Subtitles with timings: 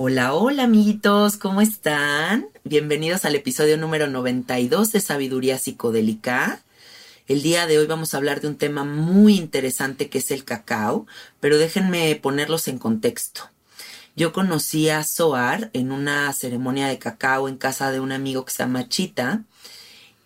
[0.00, 2.46] Hola, hola amiguitos, ¿cómo están?
[2.62, 6.62] Bienvenidos al episodio número 92 de Sabiduría Psicodélica.
[7.26, 10.44] El día de hoy vamos a hablar de un tema muy interesante que es el
[10.44, 11.08] cacao,
[11.40, 13.50] pero déjenme ponerlos en contexto.
[14.14, 18.52] Yo conocí a Soar en una ceremonia de cacao en casa de un amigo que
[18.52, 19.42] se llama Chita.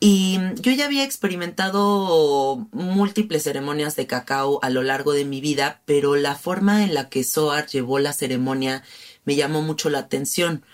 [0.01, 5.81] Y yo ya había experimentado múltiples ceremonias de cacao a lo largo de mi vida,
[5.87, 8.83] pero la forma en la que Soar llevó la ceremonia
[9.25, 10.65] me llamó mucho la atención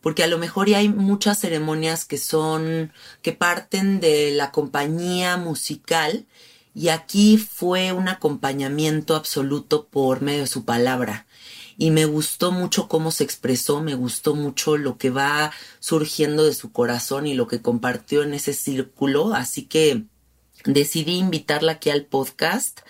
[0.00, 2.92] porque a lo mejor ya hay muchas ceremonias que son,
[3.22, 6.26] que parten de la compañía musical
[6.74, 11.26] y aquí fue un acompañamiento absoluto por medio de su palabra.
[11.76, 16.54] Y me gustó mucho cómo se expresó, me gustó mucho lo que va surgiendo de
[16.54, 20.04] su corazón y lo que compartió en ese círculo, así que
[20.64, 22.80] decidí invitarla aquí al podcast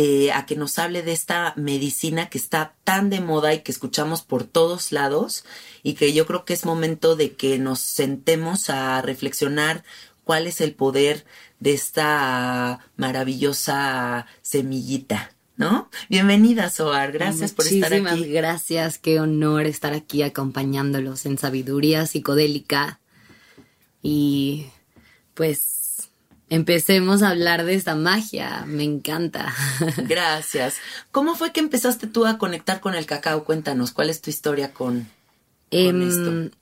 [0.00, 3.72] eh, a que nos hable de esta medicina que está tan de moda y que
[3.72, 5.44] escuchamos por todos lados
[5.82, 9.82] y que yo creo que es momento de que nos sentemos a reflexionar
[10.22, 11.26] cuál es el poder
[11.58, 15.32] de esta maravillosa semillita.
[15.56, 15.90] ¿No?
[16.08, 17.10] Bienvenida, Soar.
[17.10, 18.00] Gracias por estar aquí.
[18.00, 18.98] Muchísimas gracias.
[18.98, 23.00] Qué honor estar aquí acompañándolos en sabiduría psicodélica.
[24.00, 24.66] Y
[25.34, 25.77] pues
[26.50, 28.64] empecemos a hablar de esta magia.
[28.66, 29.54] Me encanta.
[30.08, 30.76] Gracias.
[31.10, 33.44] ¿Cómo fue que empezaste tú a conectar con el cacao?
[33.44, 35.08] Cuéntanos, ¿cuál es tu historia con,
[35.70, 36.56] em, esto?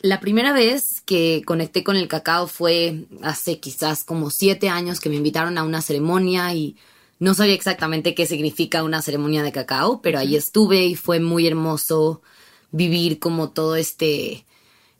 [0.00, 5.08] La primera vez que conecté con el cacao fue hace quizás como siete años que
[5.08, 6.76] me invitaron a una ceremonia y
[7.18, 11.48] no sabía exactamente qué significa una ceremonia de cacao, pero ahí estuve y fue muy
[11.48, 12.22] hermoso
[12.70, 14.44] vivir como todo este,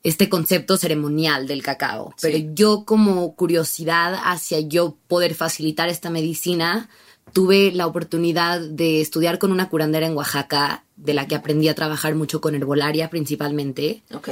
[0.02, 2.14] este concepto ceremonial del cacao.
[2.20, 6.88] Pero yo como curiosidad hacia yo poder facilitar esta medicina,
[7.32, 11.74] tuve la oportunidad de estudiar con una curandera en Oaxaca, de la que aprendí a
[11.74, 14.02] trabajar mucho con herbolaria principalmente.
[14.14, 14.30] Ok.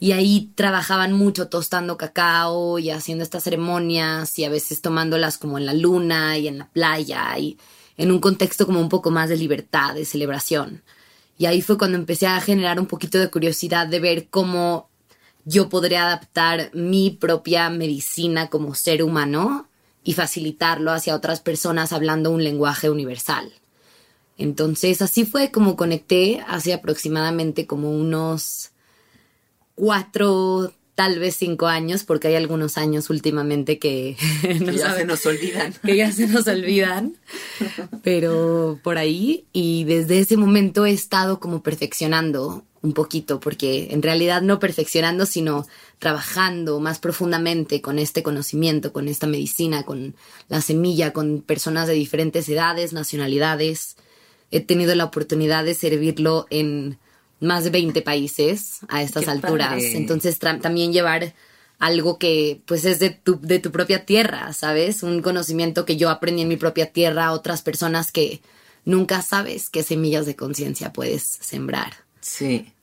[0.00, 5.56] Y ahí trabajaban mucho tostando cacao y haciendo estas ceremonias y a veces tomándolas como
[5.56, 7.56] en la luna y en la playa y
[7.96, 10.82] en un contexto como un poco más de libertad, de celebración.
[11.38, 14.90] Y ahí fue cuando empecé a generar un poquito de curiosidad de ver cómo
[15.44, 19.68] yo podría adaptar mi propia medicina como ser humano
[20.02, 23.52] y facilitarlo hacia otras personas hablando un lenguaje universal.
[24.36, 28.70] Entonces así fue como conecté hace aproximadamente como unos
[29.74, 34.16] cuatro, tal vez cinco años, porque hay algunos años últimamente que,
[34.60, 35.74] no ya se nos olvidan.
[35.84, 37.16] Que ya se nos olvidan,
[38.02, 44.02] pero por ahí y desde ese momento he estado como perfeccionando un poquito, porque en
[44.02, 45.66] realidad no perfeccionando, sino
[45.98, 50.14] trabajando más profundamente con este conocimiento, con esta medicina, con
[50.50, 53.96] la semilla, con personas de diferentes edades, nacionalidades.
[54.50, 56.98] He tenido la oportunidad de servirlo en
[57.40, 59.82] más de 20 países a estas alturas.
[59.82, 61.34] Entonces también llevar
[61.78, 65.02] algo que pues es de tu, de tu propia tierra, ¿sabes?
[65.02, 68.42] Un conocimiento que yo aprendí en mi propia tierra a otras personas que
[68.84, 72.04] nunca sabes qué semillas de conciencia puedes sembrar.
[72.20, 72.73] Sí.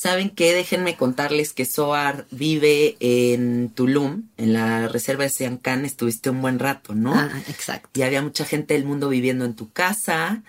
[0.00, 0.54] ¿Saben qué?
[0.54, 5.84] Déjenme contarles que Soar vive en Tulum, en la reserva de Siancán.
[5.84, 7.12] Estuviste un buen rato, ¿no?
[7.14, 8.00] Ah, exacto.
[8.00, 10.42] Y había mucha gente del mundo viviendo en tu casa.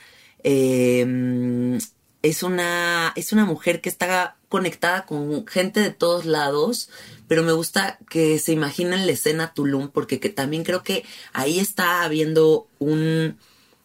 [0.45, 1.77] Eh,
[2.21, 6.89] es una, es una mujer que está conectada con gente de todos lados,
[7.27, 11.03] pero me gusta que se imaginen la escena Tulum, porque que también creo que
[11.33, 13.38] ahí está habiendo un,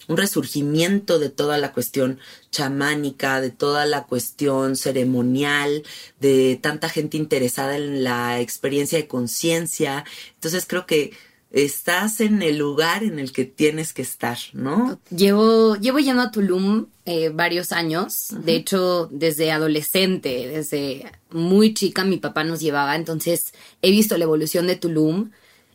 [0.09, 2.19] un resurgimiento de toda la cuestión
[2.51, 5.83] chamánica, de toda la cuestión ceremonial,
[6.21, 10.05] de tanta gente interesada en la experiencia de conciencia.
[10.35, 11.13] Entonces creo que
[11.51, 15.01] estás en el lugar en el que tienes que estar, ¿no?
[15.11, 18.29] Llevo, llevo yendo a Tulum eh, varios años.
[18.45, 22.97] De hecho, desde adolescente, desde muy chica, mi papá nos llevaba.
[22.97, 25.31] Entonces, he visto la evolución de Tulum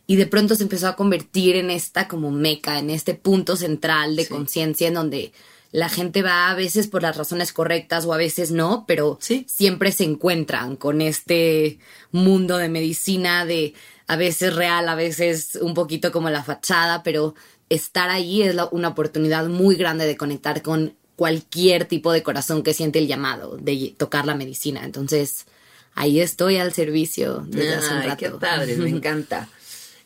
[0.06, 4.16] y de pronto se empezó a convertir en esta como meca, en este punto central
[4.16, 5.32] de conciencia en donde
[5.72, 9.90] la gente va a veces por las razones correctas o a veces no, pero siempre
[9.90, 11.78] se encuentran con este
[12.10, 13.72] mundo de medicina, de
[14.06, 17.34] a veces real, a veces un poquito como la fachada, pero
[17.70, 22.74] estar ahí es una oportunidad muy grande de conectar con cualquier tipo de corazón que
[22.74, 24.84] siente el llamado de tocar la medicina.
[24.84, 25.46] Entonces,
[25.94, 28.16] ahí estoy al servicio desde hace un rato.
[28.16, 29.48] Qué padre, me encanta.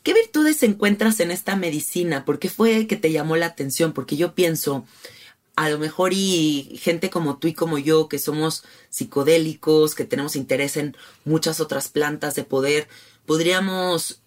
[0.06, 2.24] ¿Qué virtudes encuentras en esta medicina?
[2.24, 3.92] ¿Por qué fue que te llamó la atención?
[3.92, 4.86] Porque yo pienso,
[5.56, 10.36] a lo mejor y gente como tú y como yo, que somos psicodélicos, que tenemos
[10.36, 12.86] interés en muchas otras plantas de poder,
[13.26, 14.20] podríamos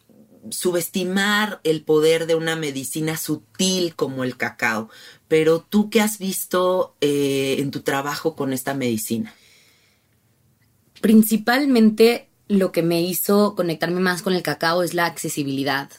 [0.49, 4.89] subestimar el poder de una medicina sutil como el cacao.
[5.29, 9.33] Pero tú qué has visto eh, en tu trabajo con esta medicina?
[10.99, 15.89] Principalmente lo que me hizo conectarme más con el cacao es la accesibilidad.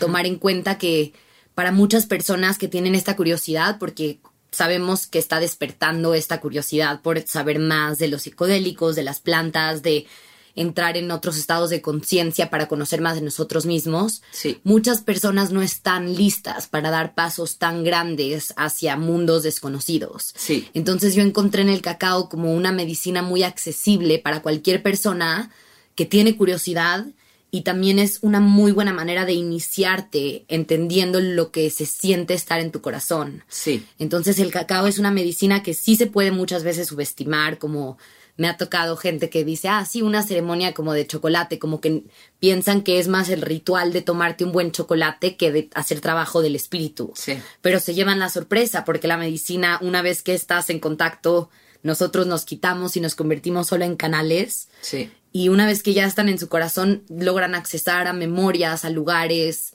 [0.00, 1.12] Tomar en cuenta que
[1.54, 7.20] para muchas personas que tienen esta curiosidad, porque sabemos que está despertando esta curiosidad por
[7.26, 10.06] saber más de los psicodélicos, de las plantas, de
[10.54, 14.60] entrar en otros estados de conciencia para conocer más de nosotros mismos, sí.
[14.64, 20.34] muchas personas no están listas para dar pasos tan grandes hacia mundos desconocidos.
[20.36, 20.68] Sí.
[20.74, 25.50] Entonces yo encontré en el cacao como una medicina muy accesible para cualquier persona
[25.94, 27.06] que tiene curiosidad
[27.50, 32.60] y también es una muy buena manera de iniciarte entendiendo lo que se siente estar
[32.60, 33.44] en tu corazón.
[33.48, 33.84] Sí.
[33.98, 37.98] Entonces el cacao es una medicina que sí se puede muchas veces subestimar como
[38.36, 42.04] me ha tocado gente que dice, ah, sí, una ceremonia como de chocolate, como que
[42.38, 46.40] piensan que es más el ritual de tomarte un buen chocolate que de hacer trabajo
[46.40, 47.12] del espíritu.
[47.14, 47.38] Sí.
[47.60, 51.50] Pero se llevan la sorpresa porque la medicina, una vez que estás en contacto,
[51.82, 54.68] nosotros nos quitamos y nos convertimos solo en canales.
[54.80, 55.10] Sí.
[55.32, 59.72] Y una vez que ya están en su corazón, logran accesar a memorias, a lugares,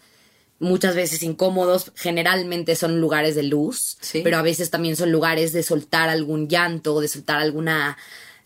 [0.60, 4.22] muchas veces incómodos, generalmente son lugares de luz, Sí.
[4.24, 7.98] pero a veces también son lugares de soltar algún llanto, de soltar alguna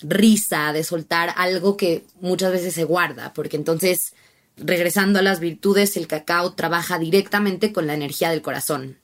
[0.01, 4.13] risa, de soltar algo que muchas veces se guarda, porque entonces,
[4.58, 8.98] regresando a las virtudes, el cacao trabaja directamente con la energía del corazón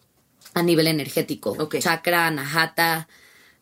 [0.54, 1.52] a nivel energético.
[1.60, 1.78] Ok.
[1.80, 3.08] Chakra, anahata,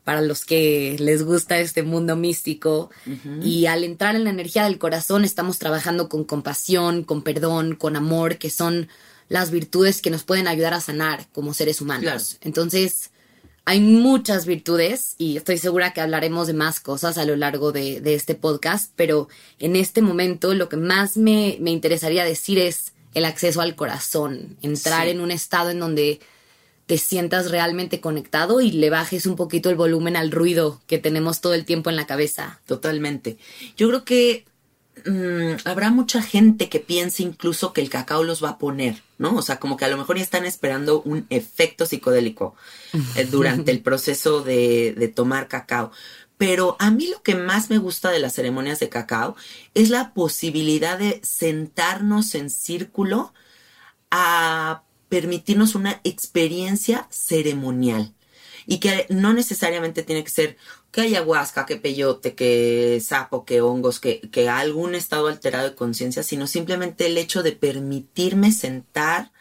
[0.06, 2.92] para los que les gusta este mundo místico.
[3.42, 7.98] Y al entrar en la energía del corazón estamos trabajando con compasión, con perdón, con
[7.98, 8.88] amor, que son
[9.28, 12.04] las virtudes que nos pueden ayudar a sanar como seres humanos.
[12.04, 12.24] Claro.
[12.42, 13.10] Entonces,
[13.66, 18.00] hay muchas virtudes y estoy segura que hablaremos de más cosas a lo largo de,
[18.06, 23.62] este podcast, pero en este momento lo que más me, interesaría decir es el acceso
[23.62, 26.20] al corazón, entrar en un estado en donde
[26.86, 31.42] te sientas realmente conectado y le bajes un poquito el volumen al ruido que tenemos
[31.42, 32.60] todo el tiempo en la cabeza.
[32.66, 33.38] Totalmente.
[33.76, 34.46] Yo creo que
[35.04, 39.36] Mm, habrá mucha gente que piense incluso que el cacao los va a poner, ¿no?
[39.36, 42.56] O sea, como que a lo mejor ya están esperando un efecto psicodélico
[43.16, 45.92] eh, durante el proceso de, de tomar cacao.
[46.38, 49.36] Pero a mí lo que más me gusta de las ceremonias de cacao
[49.74, 53.34] es la posibilidad de sentarnos en círculo
[54.12, 58.14] a permitirnos una experiencia ceremonial
[58.66, 60.58] y que no necesariamente tiene que ser
[60.92, 66.24] que ayahuasca, que peyote, que sapo, que hongos, que, que algún estado alterado de conciencia,
[66.24, 69.32] sino simplemente el hecho de permitirme sentar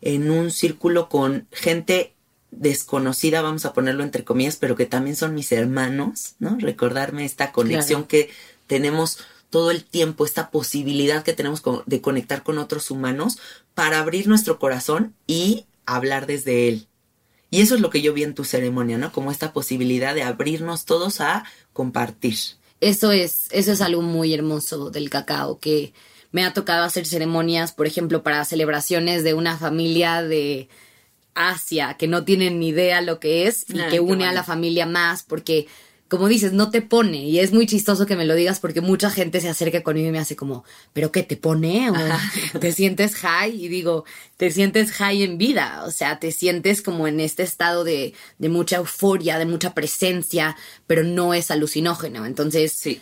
[0.00, 2.14] en un círculo con gente
[2.52, 6.56] desconocida, vamos a ponerlo entre comillas, pero que también son mis hermanos, ¿no?
[6.60, 8.30] Recordarme esta conexión que
[8.66, 9.18] tenemos
[9.54, 13.38] todo el tiempo, esta posibilidad que tenemos de conectar con otros humanos
[13.72, 16.88] para abrir nuestro corazón y hablar desde él.
[17.50, 19.12] Y eso es lo que yo vi en tu ceremonia, ¿no?
[19.12, 22.34] Como esta posibilidad de abrirnos todos a compartir.
[22.80, 25.92] Eso es, eso es algo muy hermoso del cacao, que
[26.32, 30.68] me ha tocado hacer ceremonias, por ejemplo, para celebraciones de una familia de
[31.36, 34.84] Asia que no tienen ni idea lo que es y que une a la familia
[34.84, 35.68] más, porque
[36.16, 37.24] como dices, no te pone.
[37.24, 40.12] Y es muy chistoso que me lo digas porque mucha gente se acerca conmigo y
[40.12, 41.90] me hace como, ¿pero qué te pone?
[41.90, 41.94] ¿O
[42.60, 43.64] te sientes high?
[43.64, 44.04] Y digo,
[44.36, 45.82] te sientes high en vida.
[45.86, 50.56] O sea, te sientes como en este estado de, de mucha euforia, de mucha presencia,
[50.86, 52.26] pero no es alucinógeno.
[52.26, 53.00] Entonces, sí.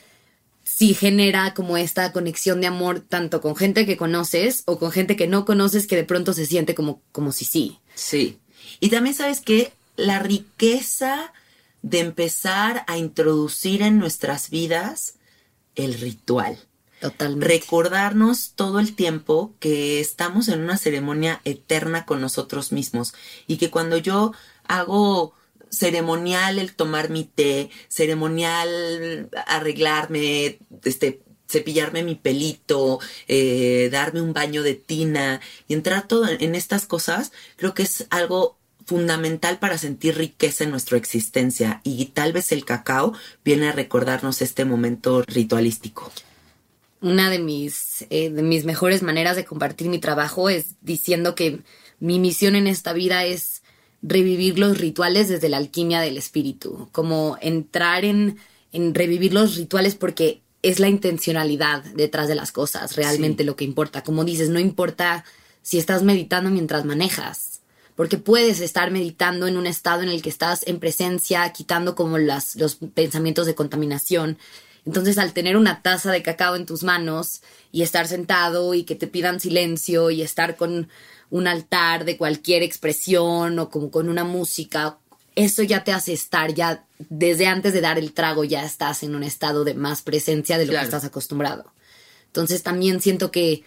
[0.64, 5.16] sí genera como esta conexión de amor tanto con gente que conoces o con gente
[5.16, 7.78] que no conoces que de pronto se siente como, como si sí.
[7.94, 8.38] Sí.
[8.80, 11.32] Y también sabes que la riqueza
[11.82, 15.16] de empezar a introducir en nuestras vidas
[15.74, 16.58] el ritual.
[17.00, 17.48] Totalmente.
[17.48, 23.12] Recordarnos todo el tiempo que estamos en una ceremonia eterna con nosotros mismos
[23.48, 24.32] y que cuando yo
[24.64, 25.34] hago
[25.68, 34.62] ceremonial el tomar mi té, ceremonial arreglarme, este, cepillarme mi pelito, eh, darme un baño
[34.62, 40.16] de tina y entrar todo en estas cosas, creo que es algo fundamental para sentir
[40.16, 46.10] riqueza en nuestra existencia y tal vez el cacao viene a recordarnos este momento ritualístico.
[47.00, 51.60] Una de mis, eh, de mis mejores maneras de compartir mi trabajo es diciendo que
[51.98, 53.62] mi misión en esta vida es
[54.02, 58.38] revivir los rituales desde la alquimia del espíritu, como entrar en,
[58.72, 63.64] en revivir los rituales porque es la intencionalidad detrás de las cosas, realmente lo que
[63.64, 64.02] importa.
[64.02, 65.24] Como dices, no importa
[65.60, 67.51] si estás meditando mientras manejas,
[67.96, 72.18] porque puedes estar meditando en un estado en el que estás en presencia, quitando como
[72.18, 74.38] las, los pensamientos de contaminación.
[74.84, 78.96] Entonces, al tener una taza de cacao en tus manos y estar sentado y que
[78.96, 80.88] te pidan silencio y estar con
[81.30, 84.98] un altar de cualquier expresión o como con una música,
[85.34, 89.14] eso ya te hace estar, ya desde antes de dar el trago ya estás en
[89.14, 91.72] un estado de más presencia de lo que estás acostumbrado.
[92.26, 93.64] Entonces, también siento que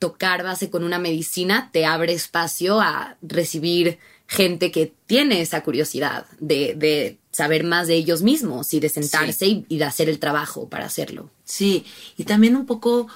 [0.00, 6.26] tocar base con una medicina te abre espacio a recibir gente que tiene esa curiosidad
[6.40, 10.86] de, saber más de ellos mismos y de sentarse y, de hacer el trabajo para
[10.86, 11.30] hacerlo.
[11.44, 11.84] Sí,
[12.16, 13.08] y también un poco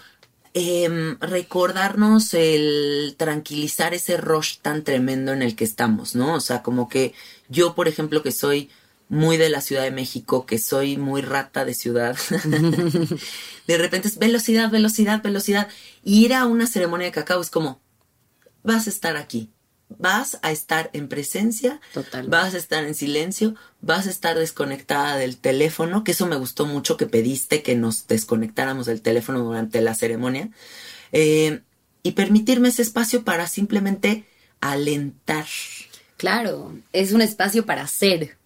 [0.52, 6.34] em, recordarnos el tranquilizar ese rush tan tremendo en el que estamos, ¿no?
[6.34, 7.14] O sea, como que
[7.48, 8.70] yo, por ejemplo, que soy
[9.08, 12.16] muy de la Ciudad de México, que soy muy rata de ciudad.
[13.66, 15.68] de repente es velocidad, velocidad, velocidad.
[16.02, 17.80] Y ir a una ceremonia de cacao es como,
[18.62, 19.50] vas a estar aquí,
[19.88, 21.80] vas a estar en presencia,
[22.26, 26.66] vas a estar en silencio, vas a estar desconectada del teléfono, que eso me gustó
[26.66, 30.50] mucho que pediste que nos desconectáramos del teléfono durante la ceremonia,
[31.12, 31.60] eh,
[32.02, 34.26] y permitirme ese espacio para simplemente
[34.60, 35.46] alentar.
[36.16, 38.36] Claro, es un espacio para ser,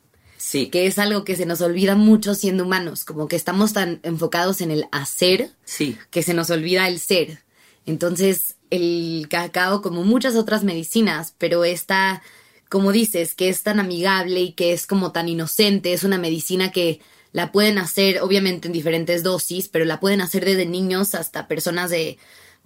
[0.48, 0.70] Sí.
[0.70, 4.62] Que es algo que se nos olvida mucho siendo humanos, como que estamos tan enfocados
[4.62, 5.98] en el hacer sí.
[6.10, 7.40] que se nos olvida el ser.
[7.84, 12.22] Entonces, el cacao, como muchas otras medicinas, pero esta,
[12.70, 16.72] como dices, que es tan amigable y que es como tan inocente, es una medicina
[16.72, 17.00] que
[17.32, 21.90] la pueden hacer, obviamente en diferentes dosis, pero la pueden hacer desde niños hasta personas
[21.90, 22.16] de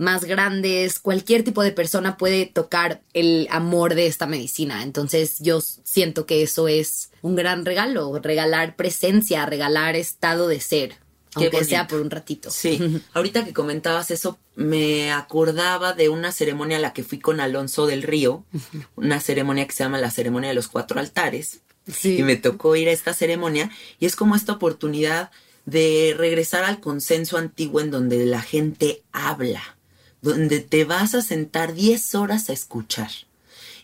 [0.03, 4.83] más grandes, cualquier tipo de persona puede tocar el amor de esta medicina.
[4.83, 10.97] Entonces yo siento que eso es un gran regalo, regalar presencia, regalar estado de ser.
[11.35, 12.51] aunque sea por un ratito.
[12.51, 12.79] Sí,
[13.15, 17.87] ahorita que comentabas eso, me acordaba de una ceremonia a la que fui con Alonso
[17.87, 18.45] del Río,
[18.97, 22.19] una ceremonia que se llama la ceremonia de los cuatro altares, Sí.
[22.19, 25.31] Y me tocó ir a esta ceremonia y es como esta oportunidad
[25.65, 29.77] de regresar al consenso antiguo en donde la gente habla,
[30.23, 33.11] donde te vas a sentar 10 horas a escuchar.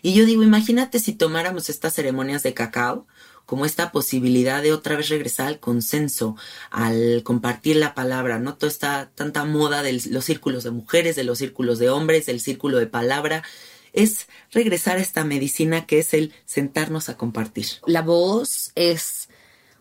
[0.01, 3.05] Y yo digo, imagínate si tomáramos estas ceremonias de cacao
[3.45, 6.35] como esta posibilidad de otra vez regresar al consenso,
[6.69, 8.55] al compartir la palabra, ¿no?
[8.55, 12.41] Toda esta tanta moda de los círculos de mujeres, de los círculos de hombres, del
[12.41, 13.43] círculo de palabra,
[13.91, 17.65] es regresar a esta medicina que es el sentarnos a compartir.
[17.87, 19.18] La voz es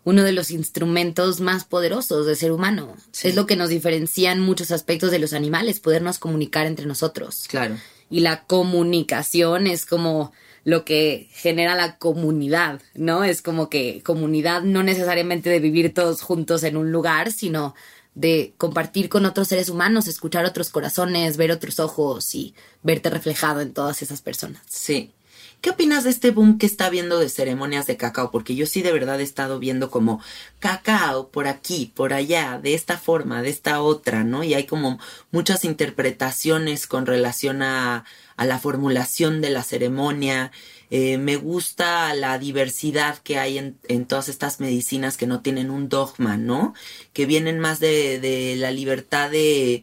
[0.08, 2.96] uno de los instrumentos más poderosos del ser humano.
[3.12, 3.28] Sí.
[3.28, 7.44] Es lo que nos diferencia en muchos aspectos de los animales, podernos comunicar entre nosotros.
[7.46, 7.76] Claro.
[8.08, 10.32] Y la comunicación es como
[10.64, 13.22] lo que genera la comunidad, ¿no?
[13.22, 17.74] Es como que comunidad no necesariamente de vivir todos juntos en un lugar, sino
[18.14, 23.60] de compartir con otros seres humanos, escuchar otros corazones, ver otros ojos y verte reflejado
[23.60, 24.62] en todas esas personas.
[24.70, 25.12] Sí.
[25.60, 28.30] ¿Qué opinas de este boom que está habiendo de ceremonias de cacao?
[28.30, 30.22] Porque yo sí de verdad he estado viendo como
[30.60, 34.44] cacao por aquí, por allá, de esta forma, de esta otra, ¿no?
[34.44, 35.00] Y hay como
[35.32, 38.04] muchas interpretaciones con relación a,
[38.36, 40.52] a la formulación de la ceremonia.
[40.90, 45.70] Eh, me gusta la diversidad que hay en, en, todas estas medicinas que no tienen
[45.70, 46.72] un dogma, ¿no?
[47.12, 49.82] Que vienen más de, de la libertad de,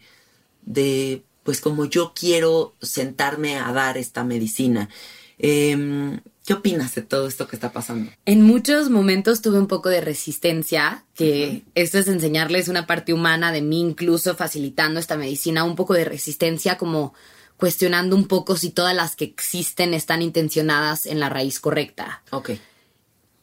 [0.65, 4.89] de, pues como yo quiero sentarme a dar esta medicina.
[5.39, 8.11] Eh, ¿Qué opinas de todo esto que está pasando?
[8.25, 11.63] En muchos momentos tuve un poco de resistencia, que uh -huh.
[11.73, 16.05] esto es enseñarles una parte humana de mí, incluso facilitando esta medicina, un poco de
[16.05, 17.15] resistencia como
[17.57, 22.21] cuestionando un poco si todas las que existen están intencionadas en la raíz correcta.
[22.29, 22.51] Ok.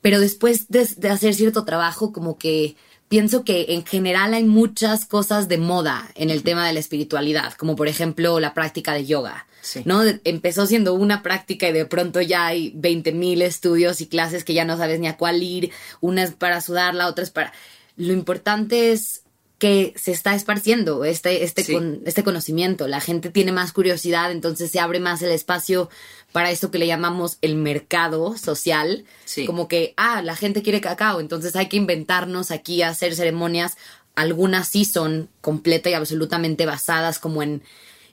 [0.00, 2.76] Pero después de, de hacer cierto trabajo, como que
[3.08, 7.54] pienso que en general hay muchas cosas de moda en el tema de la espiritualidad,
[7.54, 9.46] como por ejemplo la práctica de yoga.
[9.62, 9.82] Sí.
[9.86, 10.02] ¿no?
[10.24, 14.54] Empezó siendo una práctica y de pronto ya hay 20 mil estudios y clases que
[14.54, 15.70] ya no sabes ni a cuál ir.
[16.00, 17.52] Una es para sudar, la otra es para...
[17.96, 19.22] Lo importante es
[19.62, 21.72] que se está esparciendo este, este, Sí.
[21.72, 22.88] con, este conocimiento.
[22.88, 25.88] La gente tiene más curiosidad, entonces se abre más el espacio
[26.32, 29.04] para esto que le llamamos el mercado social.
[29.24, 29.46] Sí.
[29.46, 33.76] Como que, ah, la gente quiere cacao, entonces hay que inventarnos aquí, hacer ceremonias.
[34.16, 37.62] Algunas sí son completa y absolutamente basadas como en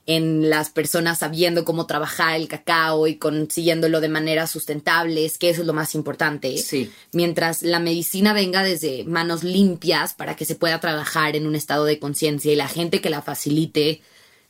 [0.06, 5.60] en las personas sabiendo cómo trabajar el cacao y consiguiéndolo de maneras sustentables, que eso
[5.60, 6.56] es lo más importante.
[6.58, 6.90] Sí.
[7.12, 11.84] Mientras la medicina venga desde manos limpias para que se pueda trabajar en un estado
[11.84, 14.00] de conciencia y la gente que la facilite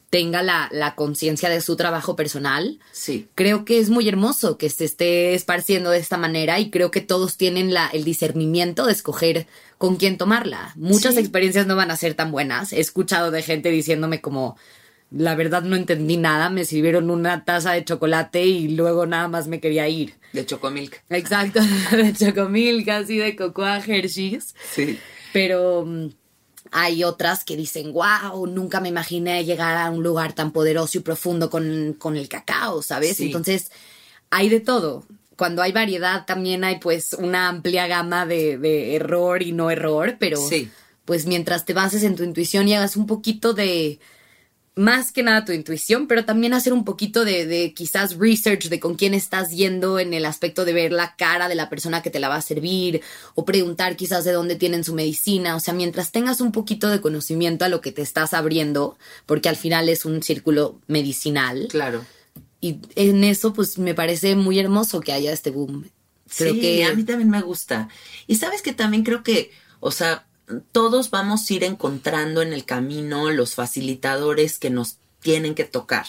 [0.09, 3.29] tenga la, la conciencia de su trabajo personal, Sí.
[3.37, 7.01] creo que es muy hermoso que se esté esparciendo de esta manera y creo que
[7.01, 9.47] todos tienen la, el discernimiento de escoger
[9.79, 10.73] con quién tomarla.
[10.75, 11.21] Muchas Sí.
[11.21, 12.73] experiencias no van a ser tan buenas.
[12.73, 14.57] He escuchado de gente diciéndome como,
[15.11, 19.49] la verdad no entendí nada, me sirvieron una taza de chocolate y luego nada más
[19.49, 20.15] me quería ir.
[20.33, 21.03] De Chocomilk.
[21.11, 21.61] Exacto,
[21.93, 24.55] de chocomil, casi de cocoa Hershey's.
[24.73, 24.99] Sí.
[25.33, 26.07] Pero mm,
[26.71, 31.01] hay otras que dicen, wow, nunca me imaginé llegar a un lugar tan poderoso y
[31.01, 33.17] profundo con, con el cacao, ¿sabes?
[33.17, 33.27] Sí.
[33.27, 33.73] Entonces,
[34.31, 35.05] hay de todo.
[35.37, 40.17] Cuando hay variedad también hay pues una amplia gama de, de error y no error,
[40.21, 40.71] pero Sí.
[41.07, 43.99] pues mientras te bases en tu intuición y hagas un poquito de,
[44.77, 48.81] más que nada tu intuición, pero también hacer un poquito de, de, quizás research de
[48.81, 52.11] con quién estás yendo en el aspecto de ver la cara de la persona que
[52.11, 53.03] te la va a servir
[53.35, 55.57] o preguntar quizás de dónde tienen su medicina.
[55.57, 59.49] O sea, mientras tengas un poquito de conocimiento a lo que te estás abriendo, porque
[59.49, 61.67] al final es un círculo medicinal.
[61.69, 62.05] Claro.
[62.61, 65.91] Y en eso, pues me parece muy hermoso que haya este boom.
[66.37, 67.89] Creo sí, que a mí también me gusta.
[68.27, 70.27] Y sabes que también creo que, o sea,
[70.73, 76.07] todos vamos a ir encontrando en el camino los facilitadores que nos tienen que tocar,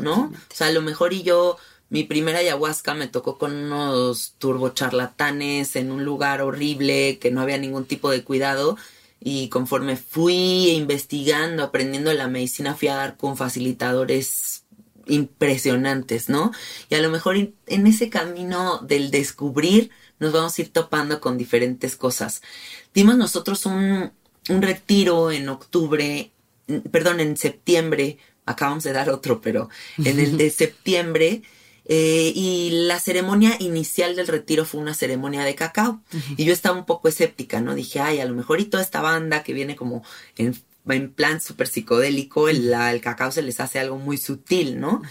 [0.00, 0.14] ¿no?
[0.14, 0.38] Totalmente.
[0.50, 1.58] O sea, a lo mejor y yo,
[1.90, 7.58] mi primera ayahuasca me tocó con unos turbocharlatanes en un lugar horrible que no había
[7.58, 8.76] ningún tipo de cuidado.
[9.20, 14.64] Y conforme fui investigando, aprendiendo la medicina, fui a dar con facilitadores
[15.06, 16.52] impresionantes, ¿no?
[16.88, 21.38] Y a lo mejor en ese camino del descubrir nos vamos a ir topando con
[21.38, 22.42] diferentes cosas.
[22.94, 24.12] Dimos nosotros un,
[24.48, 26.32] un retiro en octubre,
[26.90, 31.42] perdón, en septiembre, acabamos de dar otro, pero en el de septiembre,
[31.90, 36.02] eh, y la ceremonia inicial del retiro fue una ceremonia de cacao.
[36.12, 36.34] Uh -huh.
[36.36, 37.74] Y yo estaba un poco escéptica, ¿no?
[37.74, 40.04] Dije, ay, a lo mejor y toda esta banda que viene como
[40.36, 40.54] en
[40.90, 45.02] en plan súper psicodélico, el, el, cacao se les hace algo muy sutil, ¿no?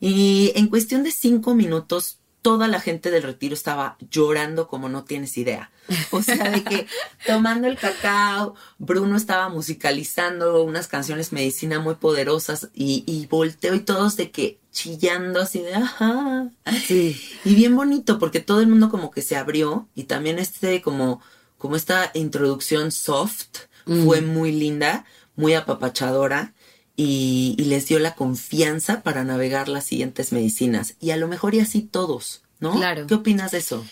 [0.00, 5.04] Y en cuestión de cinco minutos toda la gente del retiro estaba llorando como no
[5.04, 5.70] tienes idea.
[6.10, 6.86] O sea, de que
[7.26, 13.80] tomando el cacao, Bruno estaba musicalizando unas canciones medicina muy poderosas y, y volteo y
[13.80, 16.50] todos de que chillando así de ajá.
[16.86, 17.18] Sí.
[17.46, 21.22] Y bien bonito porque todo el mundo como que se abrió y también este como,
[21.56, 26.52] como esta introducción soft fue muy linda, muy apapachadora
[26.96, 30.96] y, y les dio la confianza para navegar las siguientes medicinas.
[31.00, 32.72] Y a lo mejor y así todos, ¿no?
[32.76, 33.06] Claro.
[33.06, 33.84] ¿Qué opinas de eso?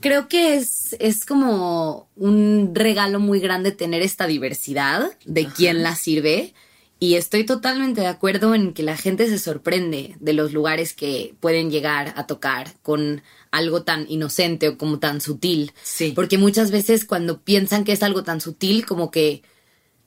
[0.00, 5.94] Creo que es, es como un regalo muy grande tener esta diversidad de quién la
[5.94, 6.54] sirve.
[6.98, 11.34] Y estoy totalmente de acuerdo en que la gente se sorprende de los lugares que
[11.40, 15.72] pueden llegar a tocar con algo tan inocente o como tan sutil.
[15.82, 16.12] Sí.
[16.14, 19.42] Porque muchas veces cuando piensan que es algo tan sutil, como que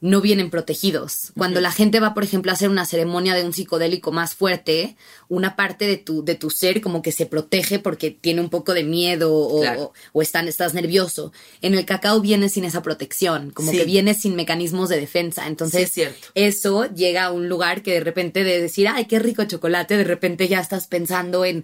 [0.03, 1.31] no vienen protegidos.
[1.37, 4.97] Cuando la gente va, por ejemplo, a hacer una ceremonia de un psicodélico más fuerte,
[5.29, 8.73] una parte de tu, de tu ser como que se protege porque tiene un poco
[8.73, 9.81] de miedo o, Claro.
[9.81, 11.31] o- o están, estás nervioso.
[11.61, 13.77] En el cacao viene sin esa protección, como Sí.
[13.77, 15.47] que viene sin mecanismos de defensa.
[15.47, 16.27] Entonces, Sí, es cierto.
[16.35, 20.03] eso llega a un lugar que de repente de decir, ay, qué rico chocolate, de
[20.03, 21.63] repente ya estás pensando en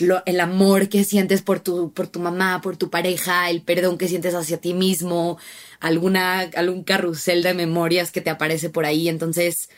[0.00, 3.96] lo- el amor que sientes por tu, por tu mamá, por tu pareja, el perdón
[3.96, 5.38] que sientes hacia ti mismo,
[5.80, 9.08] alguna, algún carrusel de memorias que te aparece por ahí.
[9.08, 9.68] Entonces,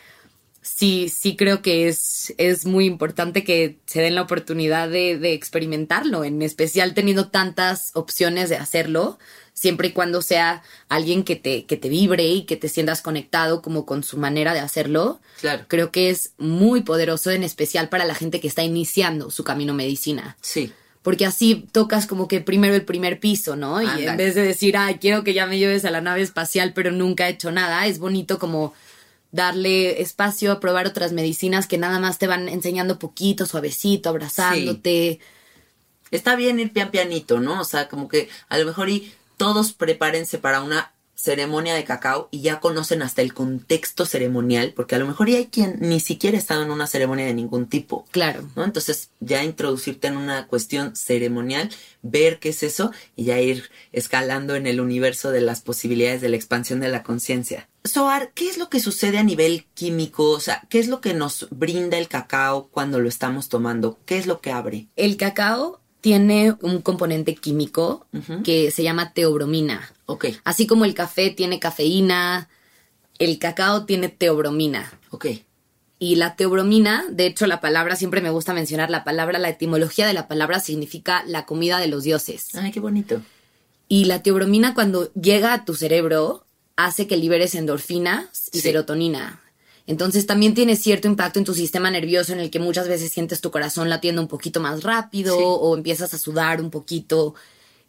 [0.62, 5.32] sí, sí creo que es, es muy importante que se den la oportunidad de, de
[5.32, 9.18] experimentarlo, en especial teniendo tantas opciones de hacerlo,
[9.52, 13.62] siempre y cuando sea alguien que te, que te vibre y que te sientas conectado
[13.62, 15.20] como con su manera de hacerlo.
[15.40, 15.64] Claro.
[15.68, 19.74] Creo que es muy poderoso, en especial para la gente que está iniciando su camino
[19.74, 20.36] medicina.
[20.40, 20.72] Sí.
[21.02, 23.80] Porque así tocas como que primero el primer piso, ¿no?
[23.80, 26.72] Y en vez de decir, ay, quiero que ya me lleves a la nave espacial,
[26.74, 28.74] pero nunca he hecho nada, es bonito como
[29.32, 35.20] darle espacio a probar otras medicinas que nada más te van enseñando poquito, suavecito, abrazándote.
[36.10, 37.60] Está bien ir pian pianito, ¿no?
[37.60, 42.28] O sea, como que a lo mejor y todos prepárense para una ceremonia de cacao
[42.30, 46.00] y ya conocen hasta el contexto ceremonial, porque a lo mejor y hay quien ni
[46.00, 48.06] siquiera ha estado en una ceremonia de ningún tipo.
[48.10, 48.48] Claro.
[48.56, 48.64] ¿no?
[48.64, 51.70] Entonces, ya introducirte en una cuestión ceremonial,
[52.02, 56.30] ver qué es eso y ya ir escalando en el universo de las posibilidades de
[56.30, 57.68] la expansión de la conciencia.
[57.84, 60.30] Soar, ¿qué es lo que sucede a nivel químico?
[60.30, 63.98] O sea, ¿qué es lo que nos brinda el cacao cuando lo estamos tomando?
[64.04, 64.88] ¿Qué es lo que abre?
[64.96, 68.06] El cacao tiene un componente químico
[68.44, 69.92] que se llama teobromina.
[70.06, 72.48] Ok, Así como el café tiene cafeína,
[73.18, 74.92] el cacao tiene teobromina.
[75.10, 75.26] ok.
[76.02, 80.06] Y la teobromina, de hecho la palabra, siempre me gusta mencionar la palabra, la etimología
[80.06, 82.54] de la palabra significa la comida de los dioses.
[82.54, 83.20] Ay, qué bonito.
[83.86, 88.62] Y la teobromina cuando llega a tu cerebro hace que liberes endorfinas y Sí.
[88.62, 89.42] serotonina.
[89.86, 93.40] Entonces también tiene cierto impacto en tu sistema nervioso en el que muchas veces sientes
[93.40, 95.42] tu corazón latiendo un poquito más rápido Sí.
[95.44, 97.34] o empiezas a sudar un poquito.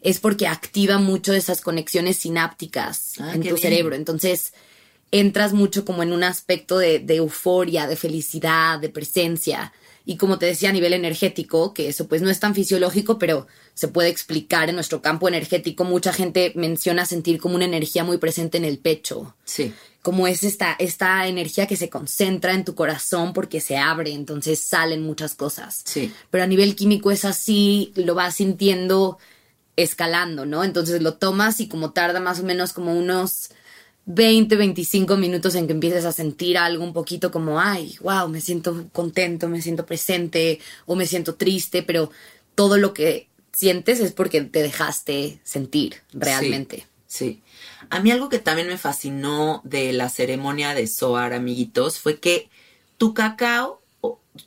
[0.00, 3.58] Es porque activa mucho esas conexiones sinápticas Ah, en tu bien.
[3.58, 3.94] cerebro.
[3.94, 4.52] Entonces
[5.12, 9.72] entras mucho como en un aspecto de, de euforia, de felicidad, de presencia.
[10.04, 13.46] Y como te decía a nivel energético, que eso pues no es tan fisiológico, pero
[13.74, 15.84] se puede explicar en nuestro campo energético.
[15.84, 19.36] Mucha gente menciona sentir como una energía muy presente en el pecho.
[19.44, 24.12] Sí, Como es esta, esta energía que se concentra en tu corazón porque se abre,
[24.12, 25.82] entonces salen muchas cosas.
[25.84, 26.12] sí.
[26.30, 29.18] Pero a nivel químico es así, lo vas sintiendo
[29.76, 30.64] escalando, ¿no?
[30.64, 33.50] Entonces lo tomas y como tarda más o menos como unos
[34.06, 38.40] 20, 25 minutos en que empieces a sentir algo un poquito como, ay, wow, me
[38.40, 42.10] siento contento, me siento presente o me siento triste, pero
[42.54, 46.86] todo lo que sientes es porque te dejaste sentir realmente.
[47.06, 47.42] Sí.
[47.90, 52.50] A mí algo que también me fascinó de la ceremonia de Soar, amiguitos, fue que
[52.98, 53.82] tu cacao,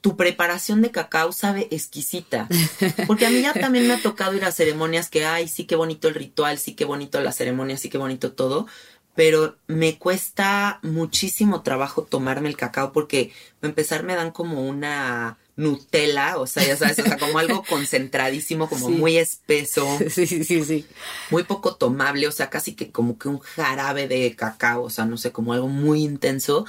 [0.02, 2.48] tu preparación de cacao sabe exquisita.
[3.08, 5.76] Porque a mí ya también me ha tocado ir a ceremonias que, ay, sí que
[5.76, 8.68] bonito el ritual, sí que bonito la ceremonia, sí que bonito todo.
[9.16, 15.38] Pero me cuesta muchísimo trabajo tomarme el cacao porque, para empezar, me dan como una
[15.58, 18.94] Nutella, o sea, ya sabes, o sea, como algo concentradísimo, como Sí.
[18.94, 20.86] muy espeso Sí, sí, sí, sí.
[21.30, 25.06] muy poco tomable, o sea, casi que como que un jarabe de cacao, o sea,
[25.06, 26.66] no sé, como algo muy intenso.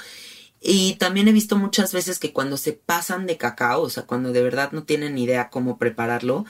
[0.60, 4.32] Y también he visto muchas veces que cuando se pasan de cacao, o sea, cuando
[4.32, 6.44] de verdad no tienen ni idea cómo prepararlo,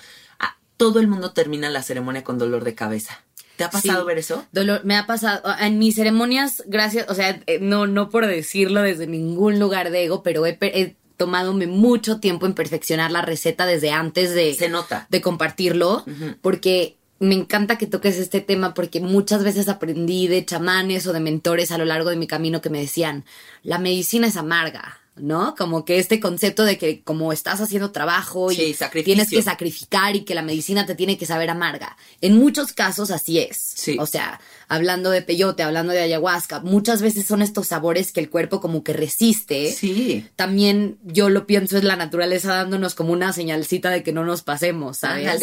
[0.78, 3.24] todo el mundo termina la ceremonia con dolor de cabeza.
[3.56, 4.06] ¿Te ha pasado Sí.
[4.06, 4.44] ver eso?
[4.52, 8.82] Dolor, me ha pasado en mis ceremonias, gracias, o sea, eh, no, no por decirlo
[8.82, 13.64] desde ningún lugar de ego, pero he, he tomadome mucho tiempo en perfeccionar la receta
[13.66, 15.06] desde antes de, Se nota.
[15.10, 16.04] de compartirlo,
[16.42, 21.20] porque me encanta que toques este tema, porque muchas veces aprendí de chamanes o de
[21.20, 23.24] mentores a lo largo de mi camino que me decían,
[23.62, 25.54] la medicina es amarga, ¿no?
[25.56, 30.16] Como que este concepto de que como estás haciendo trabajo y Sí, tienes que sacrificar
[30.16, 31.96] y que la medicina te tiene que saber amarga.
[32.20, 33.56] En muchos casos así es.
[33.56, 33.96] Sí.
[33.98, 38.30] O sea, hablando de peyote, hablando de ayahuasca, muchas veces son estos sabores que el
[38.30, 39.72] cuerpo como que resiste.
[39.72, 40.26] Sí.
[40.36, 44.42] También yo lo pienso es la naturaleza dándonos como una señalcita de que no nos
[44.42, 45.40] pasemos, ¿sabes?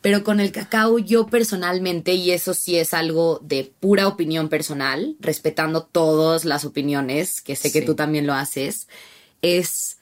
[0.00, 5.16] Pero con el cacao yo personalmente, y eso sí es algo de pura opinión personal,
[5.18, 8.86] respetando todas las opiniones, que sé que tú también lo haces,
[9.42, 9.98] es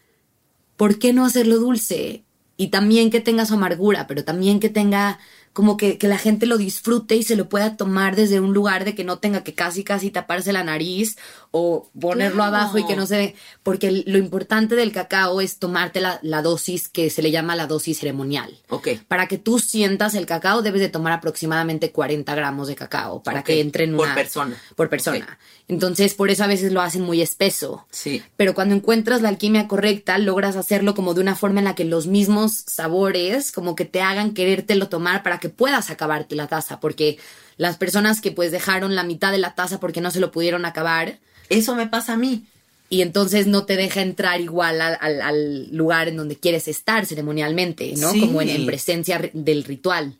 [0.77, 2.25] ¿por qué no hacerlo dulce?
[2.59, 5.19] Y también que tenga su amargura, pero también que tenga
[5.53, 8.85] como que, que la gente lo disfrute y se lo pueda tomar desde un lugar
[8.85, 11.17] de que no tenga que casi casi taparse la nariz
[11.51, 12.57] o ponerlo Claro.
[12.57, 13.35] abajo y que no se ve.
[13.63, 17.67] Porque lo importante del cacao es tomarte la, la dosis que se le llama la
[17.67, 18.59] dosis ceremonial.
[18.69, 18.89] Ok.
[19.09, 23.43] Para que tú sientas el cacao, debes de tomar aproximadamente 40 gramos de cacao para
[23.43, 24.15] que entre en por una...
[24.15, 24.57] persona.
[24.75, 25.39] Por persona.
[25.69, 27.87] Entonces, por eso a veces lo hacen muy espeso.
[27.91, 28.23] Sí.
[28.37, 31.85] Pero cuando encuentras la alquimia correcta, logras hacerlo como de una forma en la que
[31.85, 36.79] los mismos sabores como que te hagan querértelo tomar para que puedas acabarte la taza.
[36.81, 37.19] Porque
[37.57, 40.65] las personas que pues dejaron la mitad de la taza porque no se lo pudieron
[40.65, 42.45] acabar Eso me pasa a mí.
[42.89, 47.05] y entonces no te deja entrar igual al, al- al lugar en donde quieres estar
[47.07, 48.11] ceremonialmente, ¿no?
[48.13, 48.21] Sí.
[48.21, 50.15] Como en, en presencia del ritual.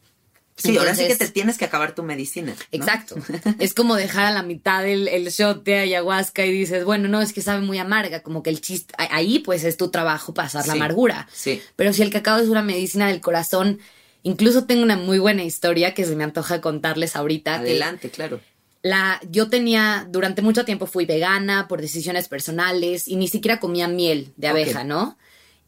[0.59, 2.53] Sí, ahora sí que Entonces- te tienes que acabar tu medicina.
[2.53, 2.65] ¿no?
[2.73, 3.17] Exacto.
[3.59, 7.21] es como dejar a la mitad el, el shot de ayahuasca y dices, bueno, no,
[7.21, 10.67] es que sabe muy amarga, como que el chiste, ahí pues es tu trabajo pasar
[10.67, 11.29] la amargura.
[11.33, 11.61] sí.
[11.77, 13.81] Pero si el cacao es una medicina del corazón,
[14.27, 17.55] incluso tengo una muy buena historia que se me antoja contarles ahorita.
[17.63, 18.41] que Adelante, claro.
[18.83, 23.87] la, yo tenía, durante mucho tiempo fui vegana por decisiones personales y ni siquiera comía
[23.89, 24.83] miel de abeja.
[24.85, 25.17] ¿no?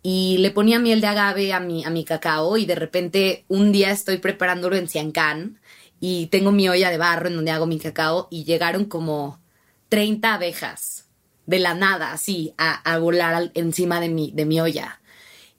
[0.02, 3.70] Y le ponía miel de agave a mi, a mi cacao y de repente un
[3.72, 5.60] día estoy preparándolo en Ciancán
[6.00, 9.40] y tengo mi olla de barro en donde hago mi cacao y llegaron como
[9.88, 11.04] 30 abejas
[11.46, 15.00] de la nada, así, a, a volar al- encima de mi, de mi olla.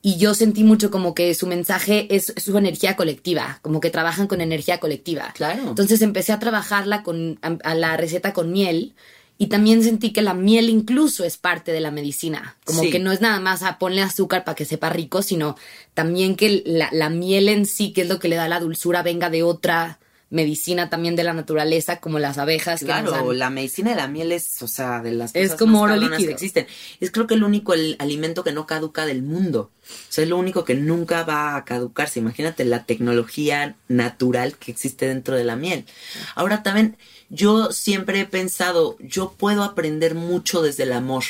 [0.02, 4.28] Y yo sentí mucho como que su mensaje es su energía colectiva, como que trabajan
[4.28, 5.34] con energía colectiva.
[5.36, 5.64] Claro.
[5.68, 8.94] Entonces empecé a trabajarla con a, a la receta con miel
[9.38, 12.58] y también sentí que la miel incluso es parte de la medicina.
[12.66, 12.92] Como Sí.
[12.92, 15.58] que no es nada más a ponle azúcar para que sepa rico, sino
[15.94, 19.04] también que la, la miel en sí, que es lo que le da la dulzura,
[19.04, 20.00] venga de otra
[20.32, 22.80] medicina también de la naturaleza, como las abejas.
[22.82, 23.40] que nos Claro, dan.
[23.40, 25.96] la medicina de la miel es, o sea, de las Es cosas como más oro
[26.02, 26.18] líquido.
[26.28, 26.68] que existen.
[27.00, 29.72] Es creo que el único el alimento que no caduca del mundo.
[29.82, 32.20] O sea, es lo único que nunca va a caducarse.
[32.20, 35.86] Imagínate la tecnología natural que existe dentro de la miel.
[36.36, 36.98] Ahora también,
[37.30, 41.24] yo siempre he pensado, yo puedo aprender mucho desde el amor.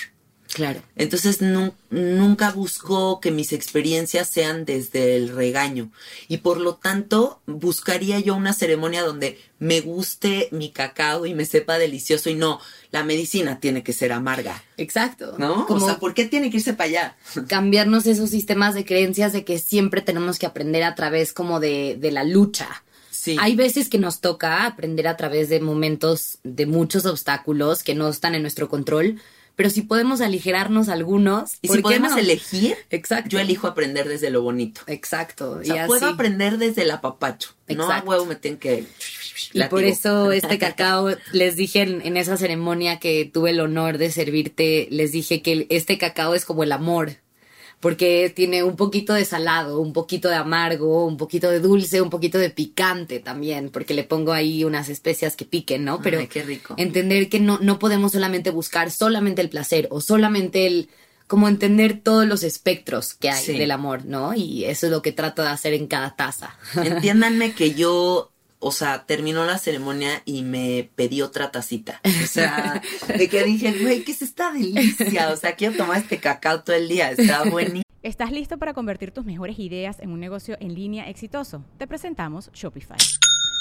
[0.53, 0.81] Claro.
[0.95, 5.91] Entonces nu- nunca busco que mis experiencias sean desde el regaño
[6.27, 11.45] y por lo tanto buscaría yo una ceremonia donde me guste mi cacao y me
[11.45, 12.59] sepa delicioso y no,
[12.91, 15.35] la medicina tiene que ser amarga, Exacto.
[15.37, 15.67] ¿no?
[15.67, 17.17] Como O sea, ¿por qué tiene que irse para allá?
[17.47, 21.95] cambiarnos esos sistemas de creencias de que siempre tenemos que aprender a través como de,
[21.99, 22.83] de la lucha.
[23.11, 23.35] Sí.
[23.39, 28.07] Hay veces que nos toca aprender a través de momentos de muchos obstáculos que no
[28.09, 29.19] están en nuestro control,
[29.59, 32.17] pero si podemos aligerarnos algunos, y ¿por si podemos no?
[32.17, 33.29] elegir, Exacto.
[33.29, 34.79] yo elijo aprender desde lo bonito.
[34.87, 35.59] Exacto.
[35.59, 37.49] O sea, y puedo aprender desde el apapacho.
[37.67, 38.85] No a huevo me tienen que...
[39.51, 43.97] Y por eso este cacao, les dije en, en esa ceremonia que tuve el honor
[43.97, 47.17] de servirte, les dije que este cacao es como el amor,
[47.79, 52.09] porque tiene un poquito de salado, un poquito de amargo, un poquito de dulce, un
[52.09, 56.01] poquito de picante también, porque le pongo ahí unas especias que piquen, ¿no?
[56.01, 56.73] Pero Ay, qué rico.
[56.77, 60.89] entender que no, no podemos solamente buscar solamente el placer o solamente el
[61.27, 63.53] como entender todos los espectros que hay Sí.
[63.57, 64.33] del amor, ¿no?
[64.33, 66.57] Y eso es lo que trato de hacer en cada taza.
[66.75, 72.01] Entiéndanme que yo, o sea, terminó la ceremonia y me pedí otra tacita.
[72.23, 72.81] O sea,
[73.17, 75.29] de que dije, güey, ¿qué es esta delicia?
[75.29, 77.83] O sea, quiero tomar este cacao todo el día, está buenísimo.
[78.01, 81.65] ¿Estás listo para convertir tus mejores ideas en un negocio en línea exitoso?
[81.77, 82.97] Te presentamos Shopify.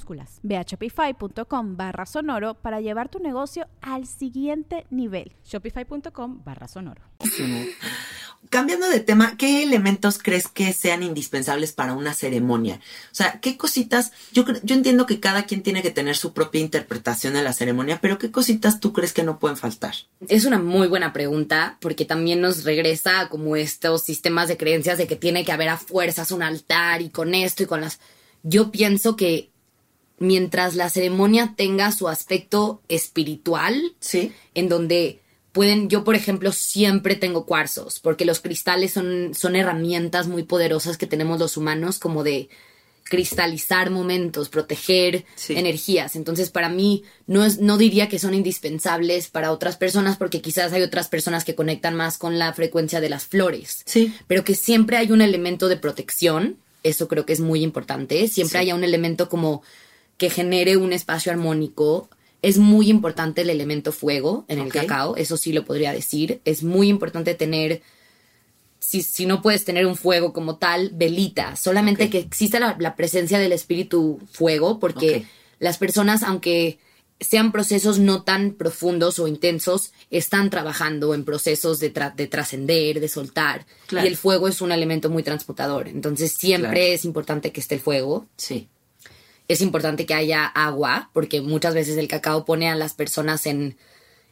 [0.00, 0.40] Minúsculas.
[0.42, 5.32] Ve a shopify.com barra sonoro para llevar tu negocio al siguiente nivel.
[5.44, 7.02] Shopify.com barra sonoro.
[8.48, 12.80] Cambiando de tema, ¿qué elementos crees que sean indispensables para una ceremonia?
[13.12, 14.12] O sea, ¿qué cositas?
[14.32, 18.00] Yo, yo entiendo que cada quien tiene que tener su propia interpretación de la ceremonia,
[18.00, 19.94] pero ¿qué cositas tú crees que no pueden faltar?
[20.26, 24.96] Es una muy buena pregunta porque también nos regresa a como estos sistemas de creencias
[24.98, 28.00] de que tiene que haber a fuerzas un altar y con esto y con las...
[28.42, 29.49] Yo pienso que
[30.20, 34.32] mientras la ceremonia tenga su aspecto espiritual, Sí.
[34.54, 35.18] en donde
[35.52, 40.96] pueden, yo por ejemplo siempre tengo cuarzos, porque los cristales son, son herramientas muy poderosas
[40.96, 42.48] que tenemos los humanos como de
[43.04, 45.54] cristalizar momentos, proteger Sí.
[45.56, 46.14] energías.
[46.14, 50.72] Entonces, para mí, no, es, no diría que son indispensables para otras personas, porque quizás
[50.72, 53.82] hay otras personas que conectan más con la frecuencia de las flores.
[53.86, 54.14] Sí.
[54.28, 58.28] Pero que siempre hay un elemento de protección, eso creo que es muy importante.
[58.28, 58.62] Siempre Sí.
[58.62, 59.62] haya un elemento como
[60.20, 62.10] que genere un espacio armónico.
[62.42, 66.42] Es muy importante el elemento fuego en el cacao, eso sí lo podría decir.
[66.44, 67.80] Es muy importante tener
[68.78, 71.56] si, si no puedes tener un fuego como tal, velita.
[71.56, 75.24] Solamente que exista la, la presencia del espíritu fuego, porque
[75.58, 76.78] las personas, aunque
[77.18, 83.00] sean procesos no tan profundos o intensos, están trabajando en procesos de, tra- de trascender,
[83.00, 83.64] de soltar.
[83.86, 84.06] Claro.
[84.06, 85.88] Y el fuego es un elemento muy transportador.
[85.88, 86.94] Entonces siempre Claro.
[86.94, 88.26] es importante que esté el fuego.
[88.36, 88.68] Sí.
[89.50, 93.76] Es importante que haya agua, porque muchas veces el cacao pone a las personas en,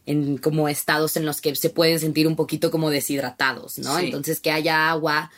[0.07, 3.99] en como estados en los que se pueden sentir un poquito como deshidratados, ¿no?
[3.99, 4.07] Sí.
[4.07, 5.31] Entonces que haya agua,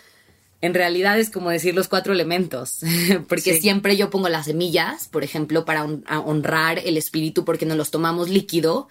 [0.61, 2.81] en realidad es como decir los cuatro elementos,
[3.29, 3.61] porque Sí.
[3.63, 8.29] siempre yo pongo las semillas, por ejemplo, para honrar el espíritu, porque nos los tomamos
[8.29, 8.89] líquido,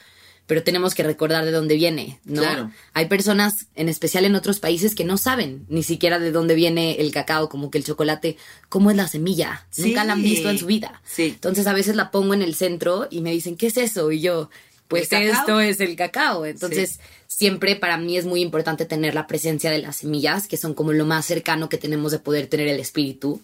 [0.49, 2.41] pero tenemos que recordar de dónde viene, ¿no?
[2.41, 2.71] Claro.
[2.93, 6.95] Hay personas, en especial en otros países, que no saben ni siquiera de dónde viene
[6.99, 8.35] el cacao, como que el chocolate,
[8.67, 10.29] cómo es la semilla, nunca la han Sí.
[10.31, 11.03] visto en su vida.
[11.05, 11.25] Sí.
[11.25, 14.11] Entonces a veces la pongo en el centro y me dicen, ¿qué es eso?
[14.11, 14.49] Y yo,
[14.87, 16.47] pues esto es el cacao.
[16.47, 20.73] Entonces siempre para mí es muy importante tener la presencia de las semillas, que son
[20.73, 23.39] como lo más cercano que tenemos de poder tener el espíritu,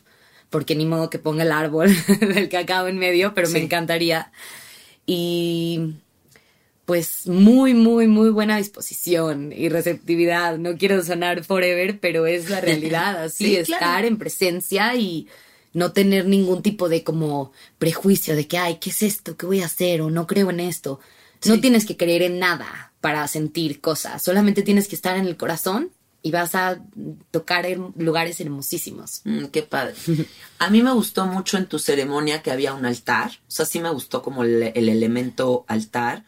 [0.49, 1.87] porque ni modo que ponga el árbol
[2.19, 3.65] del cacao en medio, pero me Sí.
[3.65, 4.31] encantaría.
[5.05, 5.93] Y
[6.85, 10.57] pues muy, muy, muy buena disposición y receptividad.
[10.57, 13.23] No quiero sonar forever, pero es la realidad.
[13.23, 14.07] Así, Sí, estar claro.
[14.07, 15.27] en presencia y
[15.73, 19.35] no tener ningún tipo de como prejuicio de que, ay, ¿qué es esto?
[19.35, 20.01] ¿Qué voy a hacer?
[20.01, 20.99] O no creo en esto.
[21.45, 24.23] No tienes que creer en nada para sentir cosas.
[24.23, 25.91] Solamente tienes que estar en el corazón
[26.23, 26.81] y vas a
[27.29, 29.21] tocar en lugares hermosísimos.
[29.25, 29.93] Mm, qué padre.
[30.57, 33.31] A mí me gustó mucho en tu ceremonia que había un altar.
[33.47, 36.23] O sea, sí me gustó como el, el elemento altar.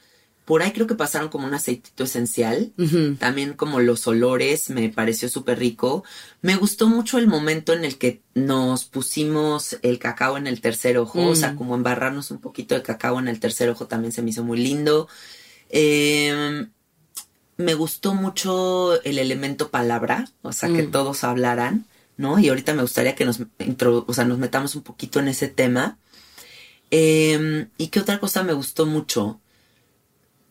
[0.47, 2.71] Por ahí creo que pasaron como un aceitito esencial.
[3.19, 6.05] También como los olores me pareció súper rico.
[6.41, 10.97] Me gustó mucho el momento en el que nos pusimos el cacao en el tercer
[10.97, 11.21] ojo.
[11.27, 11.57] O sea, Mm.
[11.57, 14.57] como embarrarnos un poquito de cacao en el tercer ojo también se me hizo muy
[14.57, 15.09] lindo.
[15.69, 16.67] Eh,
[17.57, 20.91] me gustó mucho el elemento palabra, o sea, que Mm.
[20.91, 22.39] todos hablaran, ¿no?
[22.39, 25.49] Y ahorita me gustaría que nos, intro- o sea, nos metamos un poquito en ese
[25.49, 25.97] tema.
[26.89, 29.41] Eh, ¿Y qué otra cosa me gustó mucho?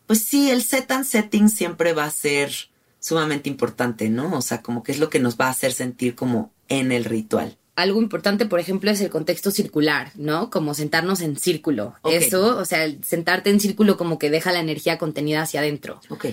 [0.07, 2.51] Pues sí, el set and setting siempre va a ser
[2.99, 4.35] sumamente importante, ¿no?
[4.37, 7.05] O sea, como que es lo que nos va a hacer sentir como en el
[7.05, 7.57] ritual.
[7.77, 10.49] algo importante, por ejemplo, es el contexto circular, ¿no?
[10.49, 11.93] Como sentarnos en círculo.
[12.09, 16.01] Eso, o sea, sentarte en círculo como que deja la energía contenida hacia adentro.
[16.09, 16.25] Ok.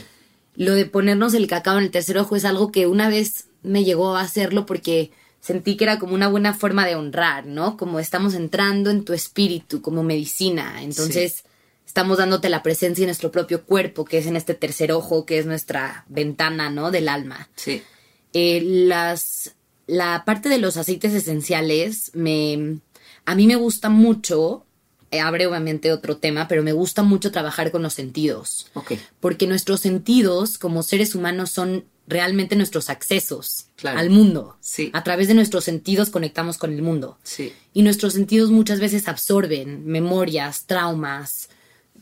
[0.56, 3.84] Lo de ponernos el cacao en el tercer ojo es algo que una vez me
[3.84, 5.10] llegó a hacerlo porque
[5.40, 7.76] sentí que era como una buena forma de honrar, ¿no?
[7.76, 10.82] Como estamos entrando en tu espíritu como medicina.
[10.82, 11.44] Entonces,
[11.86, 15.38] estamos dándote la presencia en nuestro propio cuerpo, que es en este tercer ojo, que
[15.38, 16.90] es nuestra ventana, ¿no?
[16.90, 17.48] Del alma.
[17.56, 17.82] Sí.
[18.32, 19.54] Eh, las
[19.86, 22.78] la parte de los aceites esenciales me
[23.26, 24.64] a mí me gusta mucho
[25.10, 28.94] eh, abre obviamente otro tema pero me gusta mucho trabajar con los sentidos Ok.
[29.20, 33.98] porque nuestros sentidos como seres humanos son realmente nuestros accesos Claro.
[33.98, 34.88] al mundo Sí.
[34.94, 37.52] a través de nuestros sentidos conectamos con el mundo Sí.
[37.74, 41.50] y nuestros sentidos muchas veces absorben memorias, traumas,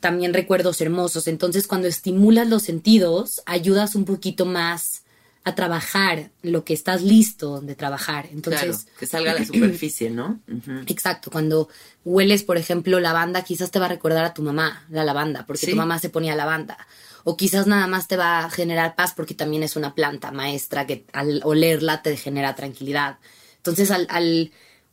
[0.03, 1.29] también recuerdos hermosos.
[1.29, 5.05] Entonces, cuando estimulas los sentidos, ayudas un poquito más
[5.45, 8.29] a trabajar lo que estás listo de trabajar.
[8.31, 10.41] Entonces, claro, que salga a la superficie, ¿no?
[10.87, 11.69] Exacto, cuando
[12.05, 15.67] hueles, por ejemplo, lavanda, quizás te va a recordar a tu mamá la lavanda, porque
[15.67, 15.71] Sí.
[15.73, 16.77] tu mamá se ponía lavanda.
[17.25, 20.87] O quizás nada más te va a generar paz porque también es una planta maestra
[20.87, 23.19] que al olerla te genera tranquilidad.
[23.57, 24.51] Entonces, al, al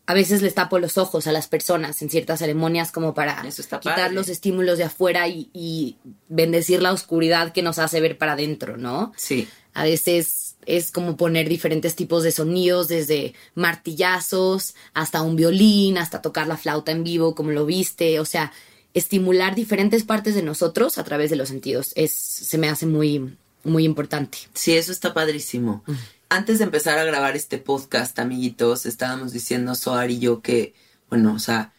[0.09, 3.79] a veces les tapo los ojos a las personas en ciertas ceremonias como para quitar
[3.81, 4.13] padre.
[4.15, 5.97] los estímulos de afuera y, y
[6.27, 9.13] bendecir la oscuridad que nos hace ver para adentro, ¿no?
[9.15, 9.47] Sí.
[9.75, 16.23] A veces es como poner diferentes tipos de sonidos, desde martillazos hasta un violín, hasta
[16.23, 18.19] tocar la flauta en vivo, como lo viste.
[18.19, 18.51] O sea,
[18.95, 21.91] estimular diferentes partes de nosotros a través de los sentidos.
[21.93, 24.39] Es, se me hace muy, muy importante.
[24.55, 25.83] Sí, eso está padrísimo.
[26.31, 30.75] Antes de empezar a grabar este podcast, amiguitos, estábamos diciendo Soar y yo que,
[31.09, 31.73] bueno, o sea,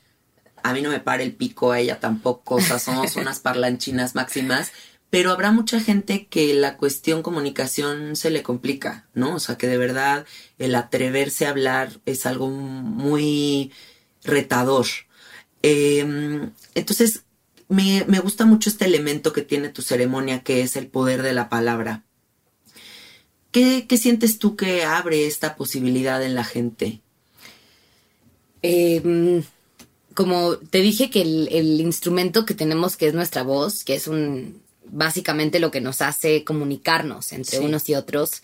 [0.64, 4.16] a mí no me para el pico, a ella tampoco, o sea, somos unas parlanchinas
[4.16, 4.72] máximas,
[5.08, 9.36] pero habrá mucha gente que la cuestión comunicación se le complica, ¿no?
[9.36, 10.26] O sea, que de verdad
[10.58, 13.72] el atreverse a hablar es algo muy
[14.24, 14.86] retador.
[15.62, 17.22] Eh, entonces,
[17.68, 21.34] me, me gusta mucho este elemento que tiene tu ceremonia, que es el poder de
[21.34, 22.04] la palabra.
[23.52, 27.00] ¿Qué, qué sientes tú que abre esta posibilidad en la gente?
[28.62, 29.42] Eh,
[30.14, 34.06] como te dije que el, el instrumento que tenemos que es nuestra voz, que es
[34.06, 34.60] un
[34.92, 37.64] básicamente lo que nos hace comunicarnos entre Sí.
[37.64, 38.42] unos y otros,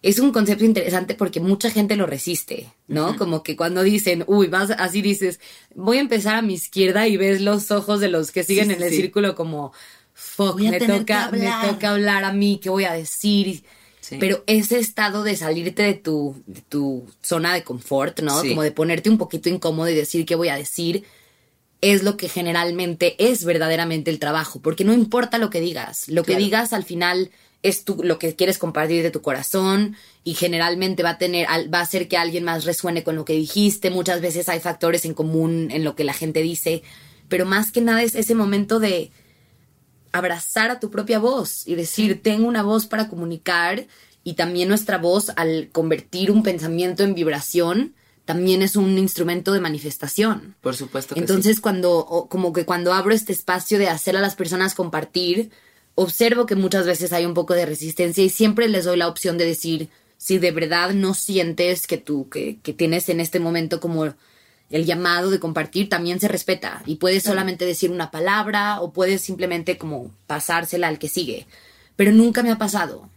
[0.00, 3.16] es un concepto interesante porque mucha gente lo resiste, ¿no?
[3.16, 5.38] Como que cuando dicen, uy, vas así dices,
[5.74, 8.72] voy a empezar a mi izquierda y ves los ojos de los que siguen Sí,
[8.74, 8.96] en el sí.
[8.96, 9.72] círculo como,
[10.14, 11.70] fuck, me toca, me hablar".
[11.72, 13.62] toca hablar a mí, ¿qué voy a decir?
[14.02, 14.18] Sí.
[14.20, 18.42] Pero ese estado de salirte de tu, de tu zona de confort, ¿no?
[18.42, 18.50] Sí.
[18.50, 21.04] Como de ponerte un poquito incómodo y decir qué voy a decir,
[21.80, 26.22] es lo que generalmente es verdaderamente el trabajo, porque no importa lo que digas, lo
[26.22, 27.30] que digas al final
[27.62, 31.78] es tu, lo que quieres compartir de tu corazón y generalmente va a tener, va
[31.78, 35.14] a hacer que alguien más resuene con lo que dijiste, muchas veces hay factores en
[35.14, 36.82] común en lo que la gente dice,
[37.28, 39.10] pero más que nada es ese momento de
[40.12, 43.86] abrazar a tu propia voz y decir, tengo una voz para comunicar
[44.24, 47.94] y también nuestra voz al convertir un pensamiento en vibración,
[48.24, 50.54] también es un instrumento de manifestación.
[50.60, 54.20] Por supuesto que Entonces, cuando, o como que cuando abro este espacio de hacer a
[54.20, 55.50] las personas compartir,
[55.94, 59.38] observo que muchas veces hay un poco de resistencia y siempre les doy la opción
[59.38, 59.88] de decir,
[60.18, 64.14] si de verdad no sientes que tú, que, que tienes en este momento como
[64.72, 69.20] el llamado de compartir, también se respeta y puedes solamente decir una palabra o puedes
[69.20, 71.46] simplemente como pasársela al que sigue.
[71.94, 73.08] Pero nunca me ha pasado.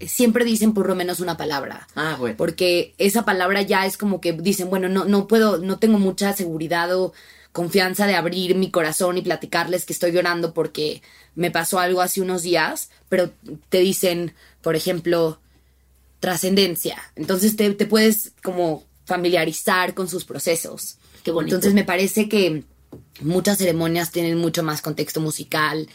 [0.00, 2.36] Siempre dicen por lo menos una palabra Ah, bueno.
[2.36, 6.32] porque esa palabra ya es como que dicen, bueno, no, no puedo, no tengo mucha
[6.32, 7.12] seguridad o
[7.52, 11.02] confianza de abrir mi corazón y platicarles que estoy llorando porque
[11.34, 13.30] me pasó algo hace unos días, pero
[13.68, 15.38] te dicen, por ejemplo,
[16.20, 16.96] trascendencia.
[17.14, 20.98] Entonces te, te puedes como familiarizar con sus procesos.
[21.24, 21.54] Qué bonito.
[21.54, 22.64] Entonces me parece que
[23.20, 25.88] muchas ceremonias tienen mucho más contexto musical.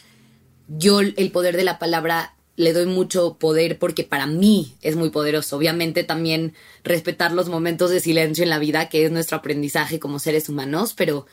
[0.66, 5.10] Yo el poder de la palabra le doy mucho poder porque para mí es muy
[5.10, 5.56] poderoso.
[5.56, 6.54] Obviamente también
[6.84, 10.94] respetar los momentos de silencio en la vida, que es nuestro aprendizaje como seres humanos,
[10.94, 11.26] pero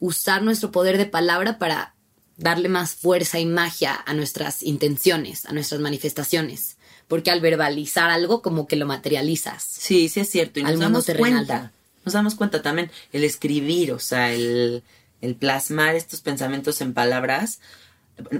[0.00, 1.94] usar nuestro poder de palabra para
[2.36, 6.76] darle más fuerza y magia a nuestras intenciones, a nuestras manifestaciones.
[7.08, 9.62] Porque al verbalizar algo como que lo materializas.
[9.62, 10.60] Sí, sí es cierto.
[10.60, 11.46] Y Al nos damos terrenal.
[11.46, 11.72] cuenta.
[12.04, 14.82] Nos damos cuenta también el escribir, o sea, el,
[15.20, 17.60] el plasmar estos pensamientos en palabras,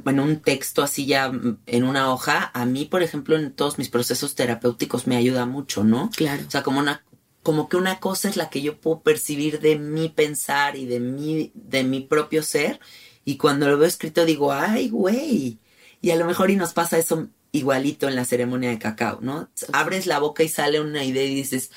[0.07, 1.33] en un texto así ya
[1.67, 5.83] en una hoja, a mí, por ejemplo, en todos mis procesos terapéuticos me ayuda mucho,
[5.83, 6.11] ¿no?
[6.15, 6.43] Claro.
[6.47, 7.03] O sea, como una
[7.43, 11.01] como que una cosa es la que yo puedo percibir de mi pensar y de
[11.01, 12.81] mi de mi propio ser
[13.25, 15.59] y cuando lo veo escrito digo, "Ay, güey."
[16.01, 19.49] Y a lo mejor y nos pasa eso igualito en la ceremonia de cacao, ¿no?
[19.73, 21.71] Abres la boca y sale una idea y dices,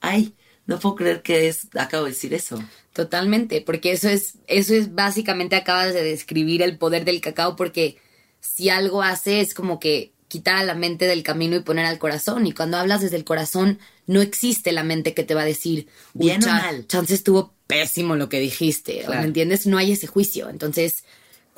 [0.00, 0.34] "Ay,
[0.66, 2.62] no puedo creer que es acabo de decir eso."
[2.94, 7.98] Totalmente, porque eso es, eso es básicamente acabas de describir el poder del cacao, porque
[8.40, 11.98] si algo hace es como que quitar a la mente del camino y poner al
[11.98, 12.46] corazón.
[12.46, 15.88] Y cuando hablas desde el corazón, no existe la mente que te va a decir,
[16.14, 16.86] "Uy, Bien o mal".
[16.86, 19.20] chance estuvo pésimo lo que dijiste, Claro.
[19.20, 19.66] ¿me entiendes?
[19.66, 20.48] No hay ese juicio.
[20.48, 21.04] Entonces,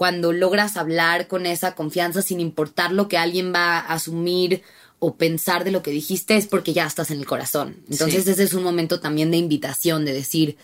[0.01, 4.63] cuando logras hablar con esa confianza sin importar lo que alguien va a asumir
[4.99, 7.77] o pensar de lo que dijiste, es porque ya estás en el corazón.
[7.91, 8.31] Entonces, Sí.
[8.31, 10.57] ese es un momento también de invitación, de decir,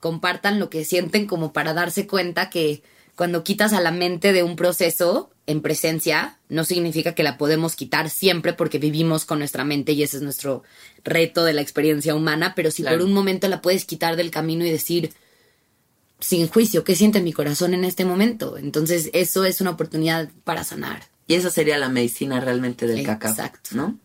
[0.00, 2.82] compartan lo que sienten como para darse cuenta que
[3.14, 7.76] cuando quitas a la mente de un proceso en presencia, no significa que la podemos
[7.76, 10.64] quitar siempre porque vivimos con nuestra mente y ese es nuestro
[11.04, 12.98] reto de la experiencia humana, pero si Claro.
[12.98, 15.12] por un momento la puedes quitar del camino y decir,
[16.22, 18.56] sin juicio, ¿qué siente mi corazón en este momento?
[18.56, 21.02] Entonces eso es una oportunidad para sanar.
[21.26, 23.70] Y esa sería la medicina realmente del cacao, Exacto.
[23.74, 23.98] ¿no?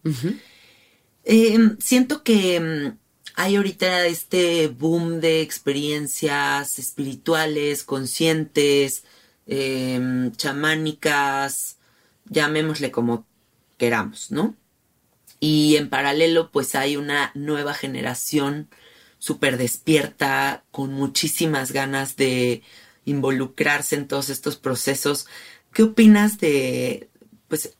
[1.24, 2.97] Eh, siento que mm,
[3.36, 9.03] hay ahorita este boom de experiencias espirituales, conscientes,
[9.45, 11.78] eh, chamánicas,
[12.26, 13.28] llamémosle como
[13.78, 14.55] queramos, ¿no?
[15.39, 18.70] Y en paralelo, pues hay una nueva generación
[19.28, 22.61] súper despierta, con muchísimas ganas de
[23.03, 25.28] involucrarse en todos estos procesos.
[25.73, 27.09] ¿Qué opinas de,
[27.49, 27.75] pues,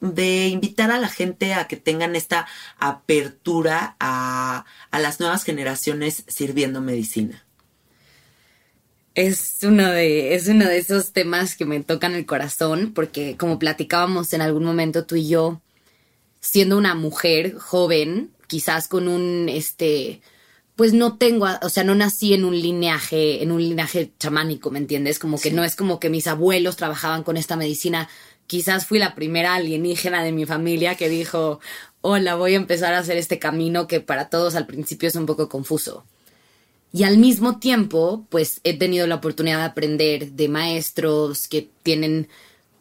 [0.00, 2.46] de invitar a la gente a que tengan esta
[2.78, 7.44] apertura a, a las nuevas generaciones sirviendo medicina?
[9.14, 13.58] Es uno, de, es uno de esos temas que me tocan el corazón, porque como
[13.58, 15.60] platicábamos en algún momento tú y yo,
[16.40, 20.22] siendo una mujer joven, quizás con un, este,
[20.80, 24.78] pues no tengo, o sea, no nací en un lineaje, en un linaje chamánico, ¿me
[24.78, 25.18] entiendes?
[25.18, 28.08] Como que no es como que mis abuelos trabajaban con esta medicina.
[28.46, 31.60] Quizás fui la primera alienígena de mi familia que dijo,
[32.00, 35.26] hola, voy a empezar a hacer este camino que para todos al principio es un
[35.26, 36.06] poco confuso.
[36.94, 42.26] Y al mismo tiempo, pues he tenido la oportunidad de aprender de maestros que tienen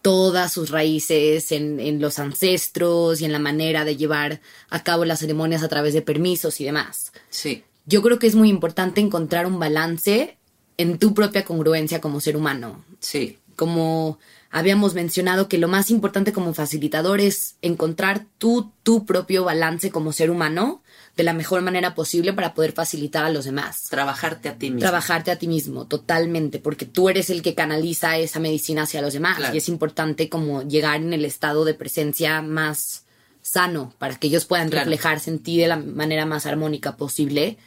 [0.02, 4.40] todas sus raíces en, en, los ancestros y en la manera de llevar
[4.70, 7.12] a cabo las ceremonias a través de permisos y demás.
[7.30, 10.38] Sí yo creo que es muy importante encontrar un balance
[10.78, 12.86] en tu propia congruencia como ser humano.
[13.00, 13.40] Sí.
[13.56, 14.20] Como
[14.52, 20.14] habíamos mencionado que lo más importante como facilitador es encontrar tu, tu propio balance como
[20.14, 20.84] ser humano
[21.18, 23.86] de la mejor manera posible para poder facilitar a los demás.
[23.90, 24.82] Trabajarte a ti mismo.
[24.82, 29.14] Trabajarte a ti mismo, totalmente, porque tú eres el que canaliza esa medicina hacia los
[29.14, 33.06] demás y es importante como llegar en el estado de presencia más
[33.42, 37.58] sano para que ellos puedan reflejarse en ti de la manera más armónica posible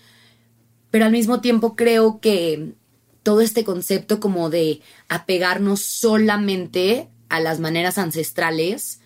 [0.93, 2.74] pero al mismo tiempo creo que
[3.24, 9.01] todo este concepto como de apegarnos solamente a las maneras ancestrales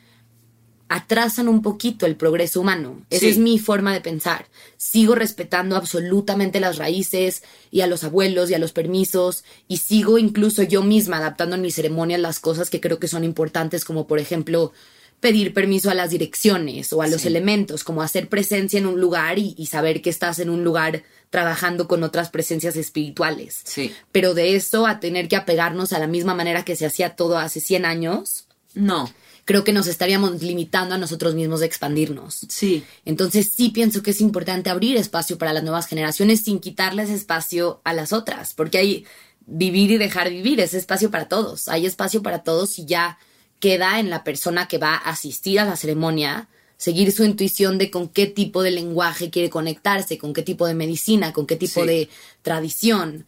[0.88, 3.04] atrasan un poquito el progreso humano.
[3.08, 4.46] Esa es mi forma de pensar.
[4.76, 10.18] Sigo respetando absolutamente las raíces y a los abuelos y a los permisos y sigo
[10.18, 14.08] incluso yo misma adaptando en mi ceremonia las cosas que creo que son importantes como
[14.08, 14.72] por ejemplo
[15.20, 19.38] pedir permiso a las direcciones o a los elementos, como hacer presencia en un lugar
[19.38, 23.60] y, y, saber que estás en un lugar trabajando con otras presencias espirituales.
[23.64, 23.92] Sí.
[24.12, 27.38] Pero de eso a tener que apegarnos a la misma manera que se hacía todo
[27.38, 28.46] hace 100 años.
[28.74, 29.12] No.
[29.46, 32.40] Creo que nos estaríamos limitando a nosotros mismos de expandirnos.
[32.48, 32.84] Sí.
[33.04, 37.80] Entonces sí pienso que es importante abrir espacio para las nuevas generaciones sin quitarles espacio
[37.84, 39.06] a las otras, porque hay
[39.46, 41.68] vivir y dejar vivir, es espacio para todos.
[41.68, 43.18] Hay espacio para todos y ya
[43.60, 47.90] queda en la persona que va a asistir a la ceremonia seguir su intuición de
[47.90, 51.84] con qué tipo de lenguaje quiere conectarse, con qué tipo de medicina, con qué tipo
[51.84, 52.08] de
[52.42, 53.26] tradición.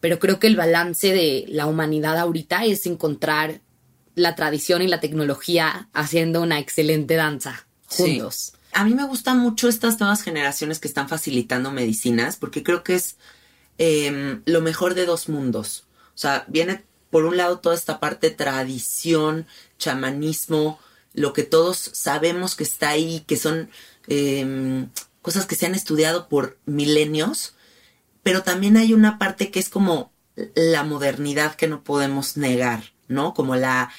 [0.00, 3.60] Pero creo que el balance de la humanidad ahorita es encontrar
[4.14, 8.54] la tradición y la tecnología haciendo una excelente danza juntos.
[8.72, 12.96] A mí me gustan mucho estas nuevas generaciones que están facilitando medicinas porque creo que
[12.96, 13.16] es
[13.78, 15.84] em, lo mejor de dos mundos.
[16.14, 19.46] O sea, viene por un lado toda esta parte tradición,
[19.78, 20.78] chamanismo,
[21.14, 23.70] lo que todos sabemos que está ahí, que son
[24.06, 24.90] em,
[25.22, 27.54] cosas que se han estudiado por milenios,
[28.22, 30.12] pero también hay una parte que es como
[30.54, 33.34] la modernidad que no podemos negar, ¿no?
[33.34, 33.90] Como la,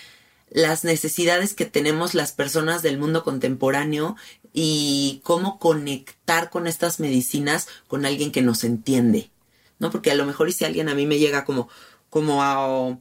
[0.50, 4.16] las necesidades que tenemos las personas del mundo contemporáneo
[4.54, 9.32] y cómo conectar con estas medicinas con alguien que nos entiende,
[9.80, 9.92] ¿no?
[9.92, 11.70] Porque a lo mejor y si alguien a mí me llega como,
[12.10, 12.98] como a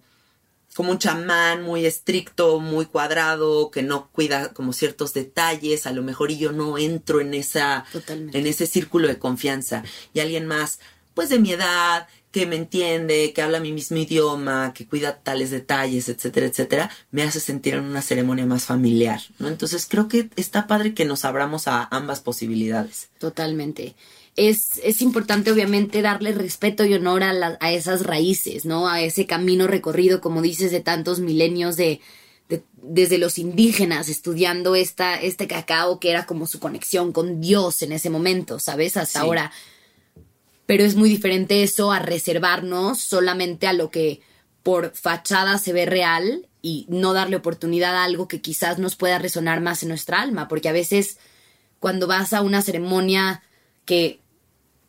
[0.75, 6.03] como un chamán muy estricto, muy cuadrado, que no cuida como ciertos detalles, a lo
[6.03, 9.83] mejor y yo no entro en esa en ese círculo de confianza
[10.15, 10.79] y alguien más
[11.15, 15.51] pues de mi edad, que me entiende, que habla mi mismo idioma, que cuida tales
[15.51, 19.49] detalles, etcétera, etcétera, me hace sentir en una ceremonia más familiar, ¿no?
[19.49, 23.09] Entonces creo que está padre que nos abramos a ambas posibilidades.
[23.19, 23.97] Totalmente
[24.39, 28.89] es, es importante obviamente darle respeto y honor a, a esas raíces, ¿no?
[28.89, 32.01] A ese camino recorrido, como dices, de tantos milenios de,
[32.81, 37.91] desde los indígenas estudiando esta, este cacao que era como su conexión con Dios en
[37.91, 38.97] ese momento, ¿sabes?
[38.97, 39.51] Hasta ahora.
[40.67, 44.21] Pero es muy diferente eso a reservarnos solamente a lo que
[44.63, 49.19] por fachada se ve real y no darle oportunidad a algo que quizás nos pueda
[49.19, 51.19] resonar más en nuestra alma, porque a veces
[51.81, 53.43] cuando vas a una ceremonia
[53.85, 54.21] que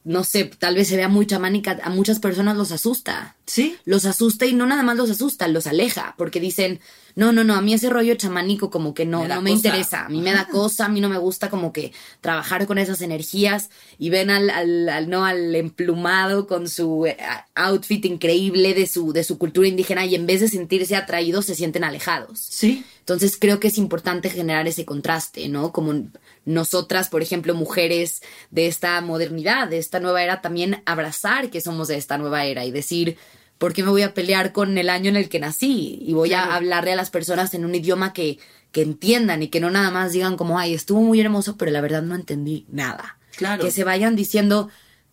[0.10, 3.36] no sé, tal vez se vea muy chamánica, a muchas personas los asusta.
[3.46, 3.78] Sí.
[3.86, 6.80] Los asusta y no nada más los asusta, los aleja, porque dicen,
[7.20, 10.06] no, no, no, a mí ese rollo chamánico como que no, me no me interesa,
[10.06, 11.92] a mí me da cosa, a mí no me gusta como que
[12.22, 17.18] trabajar con esas energías y ven al, al, no, al emplumado con su eh,
[17.56, 21.56] outfit increíble de su, de su cultura indígena y en vez de sentirse atraídos se
[21.56, 22.40] sienten alejados.
[22.40, 22.86] Sí.
[23.02, 25.74] Entonces creo que es importante generar ese contraste, ¿no?
[25.74, 26.06] Como
[26.46, 31.90] nosotras, por ejemplo, mujeres de esta modernidad, de esta nueva era, también abrazar que somos
[31.90, 33.18] de esta nueva era y decir,
[33.60, 36.00] ¿por qué me voy a pelear con el año en el que nací?
[36.02, 38.40] Y voy a hablarle a las personas en un idioma que,
[38.72, 41.82] que entiendan y que no nada más digan como, ay, estuvo muy hermoso, pero la
[41.82, 43.18] verdad no entendí nada.
[43.38, 43.64] Claro.
[43.64, 44.70] Que se vayan diciendo,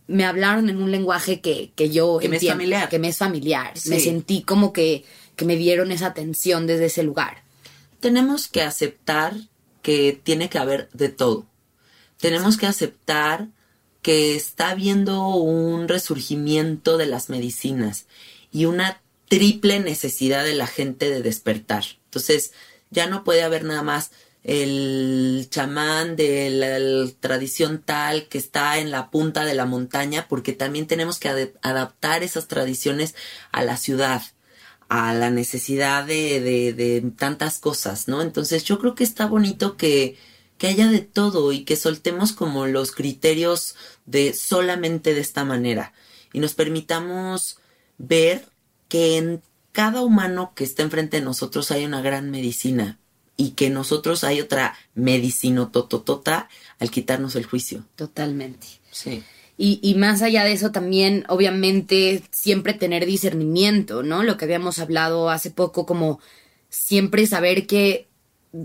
[0.07, 2.89] me hablaron en un lenguaje que, que yo Que me es familiar.
[2.89, 3.73] que me es familiar.
[3.77, 3.91] Sí.
[3.91, 5.05] Me sentí como que,
[5.37, 7.43] que me dieron esa atención desde ese lugar.
[8.01, 9.35] tenemos que aceptar
[9.83, 11.47] que tiene que haber de todo.
[12.21, 13.49] Tenemos que aceptar
[14.03, 18.07] que está habiendo un resurgimiento de las medicinas
[18.57, 21.85] y una triple necesidad de la gente de despertar.
[22.05, 22.53] Entonces,
[22.91, 24.13] ya no puede haber nada más
[24.45, 30.55] el chamán de la, tradición tal que está en la punta de la montaña, porque
[30.55, 33.15] también tenemos que adaptar esas tradiciones
[33.53, 34.23] a la ciudad,
[34.89, 38.23] a la necesidad de, de, de tantas cosas, ¿no?
[38.23, 40.17] Entonces yo creo que está bonito que,
[40.57, 43.77] que haya de todo y que soltemos como los criterios
[44.07, 45.93] de solamente de esta manera
[46.33, 47.59] y nos permitamos
[47.99, 48.45] ver
[48.89, 49.43] que en
[49.73, 52.99] cada humano que está enfrente de nosotros hay una gran medicina
[53.37, 57.85] y que nosotros hay otra medicina tototota al quitarnos el juicio.
[57.95, 58.67] Totalmente.
[58.91, 59.23] Sí.
[59.59, 64.23] Y, y más allá de eso también, obviamente, siempre tener discernimiento, ¿no?
[64.23, 66.21] Lo que habíamos hablado hace poco, como
[66.69, 68.07] siempre saber que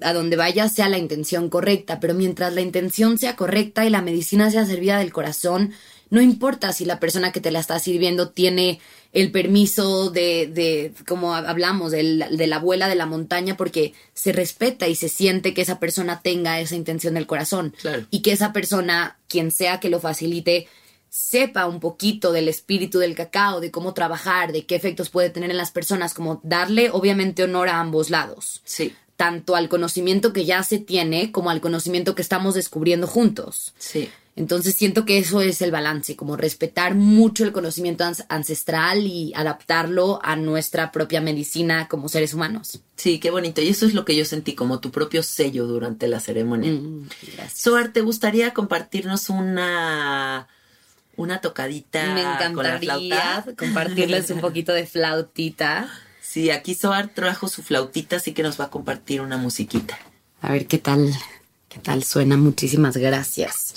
[0.01, 4.01] a donde vaya sea la intención correcta, pero mientras la intención sea correcta y la
[4.01, 5.73] medicina sea servida del corazón,
[6.11, 8.79] no importa si la persona que te la está sirviendo tiene
[9.13, 14.31] el permiso de, de como hablamos, del- de la abuela de la montaña, porque se
[14.31, 18.05] respeta y se siente que esa persona tenga esa intención del corazón Claro.
[18.11, 20.67] y que esa persona, quien sea que lo facilite,
[21.09, 25.51] sepa un poquito del espíritu del cacao, de cómo trabajar, de qué efectos puede tener
[25.51, 30.45] en las personas, como darle obviamente honor a ambos lados, Sí, tanto al conocimiento que
[30.45, 33.73] ya se tiene como al conocimiento que estamos descubriendo juntos.
[33.77, 34.09] sí.
[34.41, 40.19] Entonces siento que eso es el balance, como respetar mucho el conocimiento ancestral y adaptarlo
[40.23, 42.81] a nuestra propia medicina como seres humanos.
[42.95, 43.61] Sí, qué bonito.
[43.61, 46.71] Y eso es lo que yo sentí como tu propio sello durante la ceremonia.
[46.71, 47.07] Mm.
[47.53, 50.47] Soar, ¿te gustaría compartirnos una
[51.17, 52.23] una tocadita Me con
[52.63, 53.55] la encantaría flauta?
[53.55, 55.87] compartirles un poquito de flautita.
[56.19, 59.99] Sí, aquí Soar trajo su flautita, así que nos va a compartir una musiquita.
[60.41, 61.13] A ver qué tal,
[61.71, 62.37] qué tal suena.
[62.37, 63.73] Muchísimas gracias.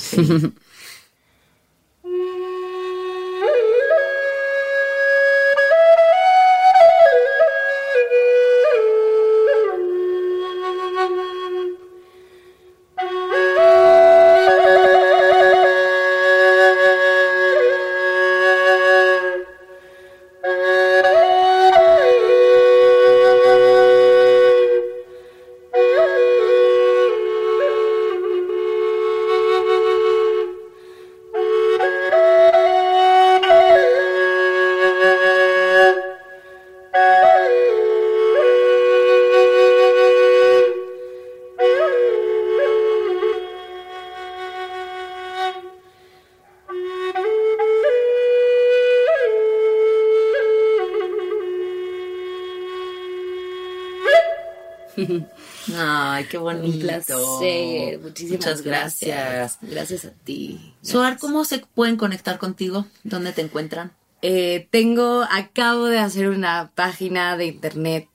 [56.45, 56.77] Bonito.
[56.77, 57.99] Un placer.
[58.01, 59.09] Muchísimas Muchas gracias.
[59.11, 59.59] gracias.
[59.63, 60.75] Gracias a ti.
[60.83, 62.87] Soar, ¿cómo se pueden conectar contigo?
[63.03, 63.93] ¿Dónde te encuentran?
[64.23, 68.09] Eh, tengo, acabo de hacer una página de internet.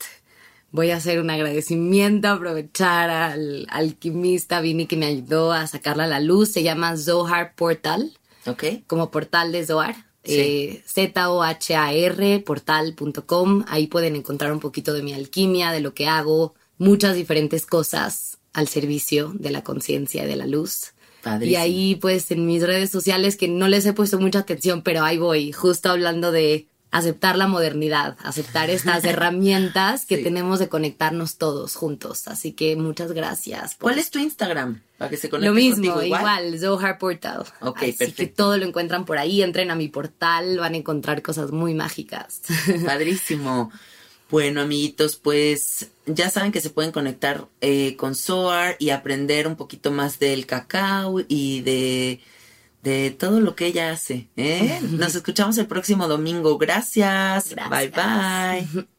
[0.71, 6.07] Voy a hacer un agradecimiento, aprovechar al alquimista Vini que me ayudó a sacarla a
[6.07, 6.51] la luz.
[6.51, 8.63] Se llama Zohar Portal, ¿Ok?
[8.87, 9.95] como portal de Zohar.
[10.23, 10.35] Sí.
[10.37, 13.65] Eh, Z-O-H-A-R, portal.com.
[13.67, 18.37] Ahí pueden encontrar un poquito de mi alquimia, de lo que hago, muchas diferentes cosas
[18.53, 20.93] al servicio de la conciencia y de la luz.
[21.21, 21.51] Padrísimo.
[21.51, 25.03] Y ahí, pues, en mis redes sociales, que no les he puesto mucha atención, pero
[25.03, 30.23] ahí voy, justo hablando de aceptar la modernidad, aceptar estas herramientas que Sí.
[30.23, 32.27] tenemos de conectarnos todos juntos.
[32.27, 33.75] Así que muchas gracias.
[33.75, 34.81] por ¿Cuál es tu Instagram?
[34.97, 37.43] Para que se conecten lo mismo, contigo igual, Zohar Portal.
[37.59, 38.33] Ok, Así que perfecto.
[38.43, 42.41] todo lo encuentran por ahí, entren a mi portal, van a encontrar cosas muy mágicas.
[42.85, 43.71] Padrísimo.
[44.29, 49.55] Bueno, amiguitos, pues ya saben que se pueden conectar eh, con Soar y aprender un
[49.55, 52.21] poquito más del cacao y de,
[52.83, 54.29] de todo lo que ella hace.
[54.37, 54.79] ¿eh?
[54.91, 56.57] Nos escuchamos el próximo domingo.
[56.59, 57.49] Gracias.
[57.49, 57.69] Gracias.
[57.69, 58.87] Bye bye.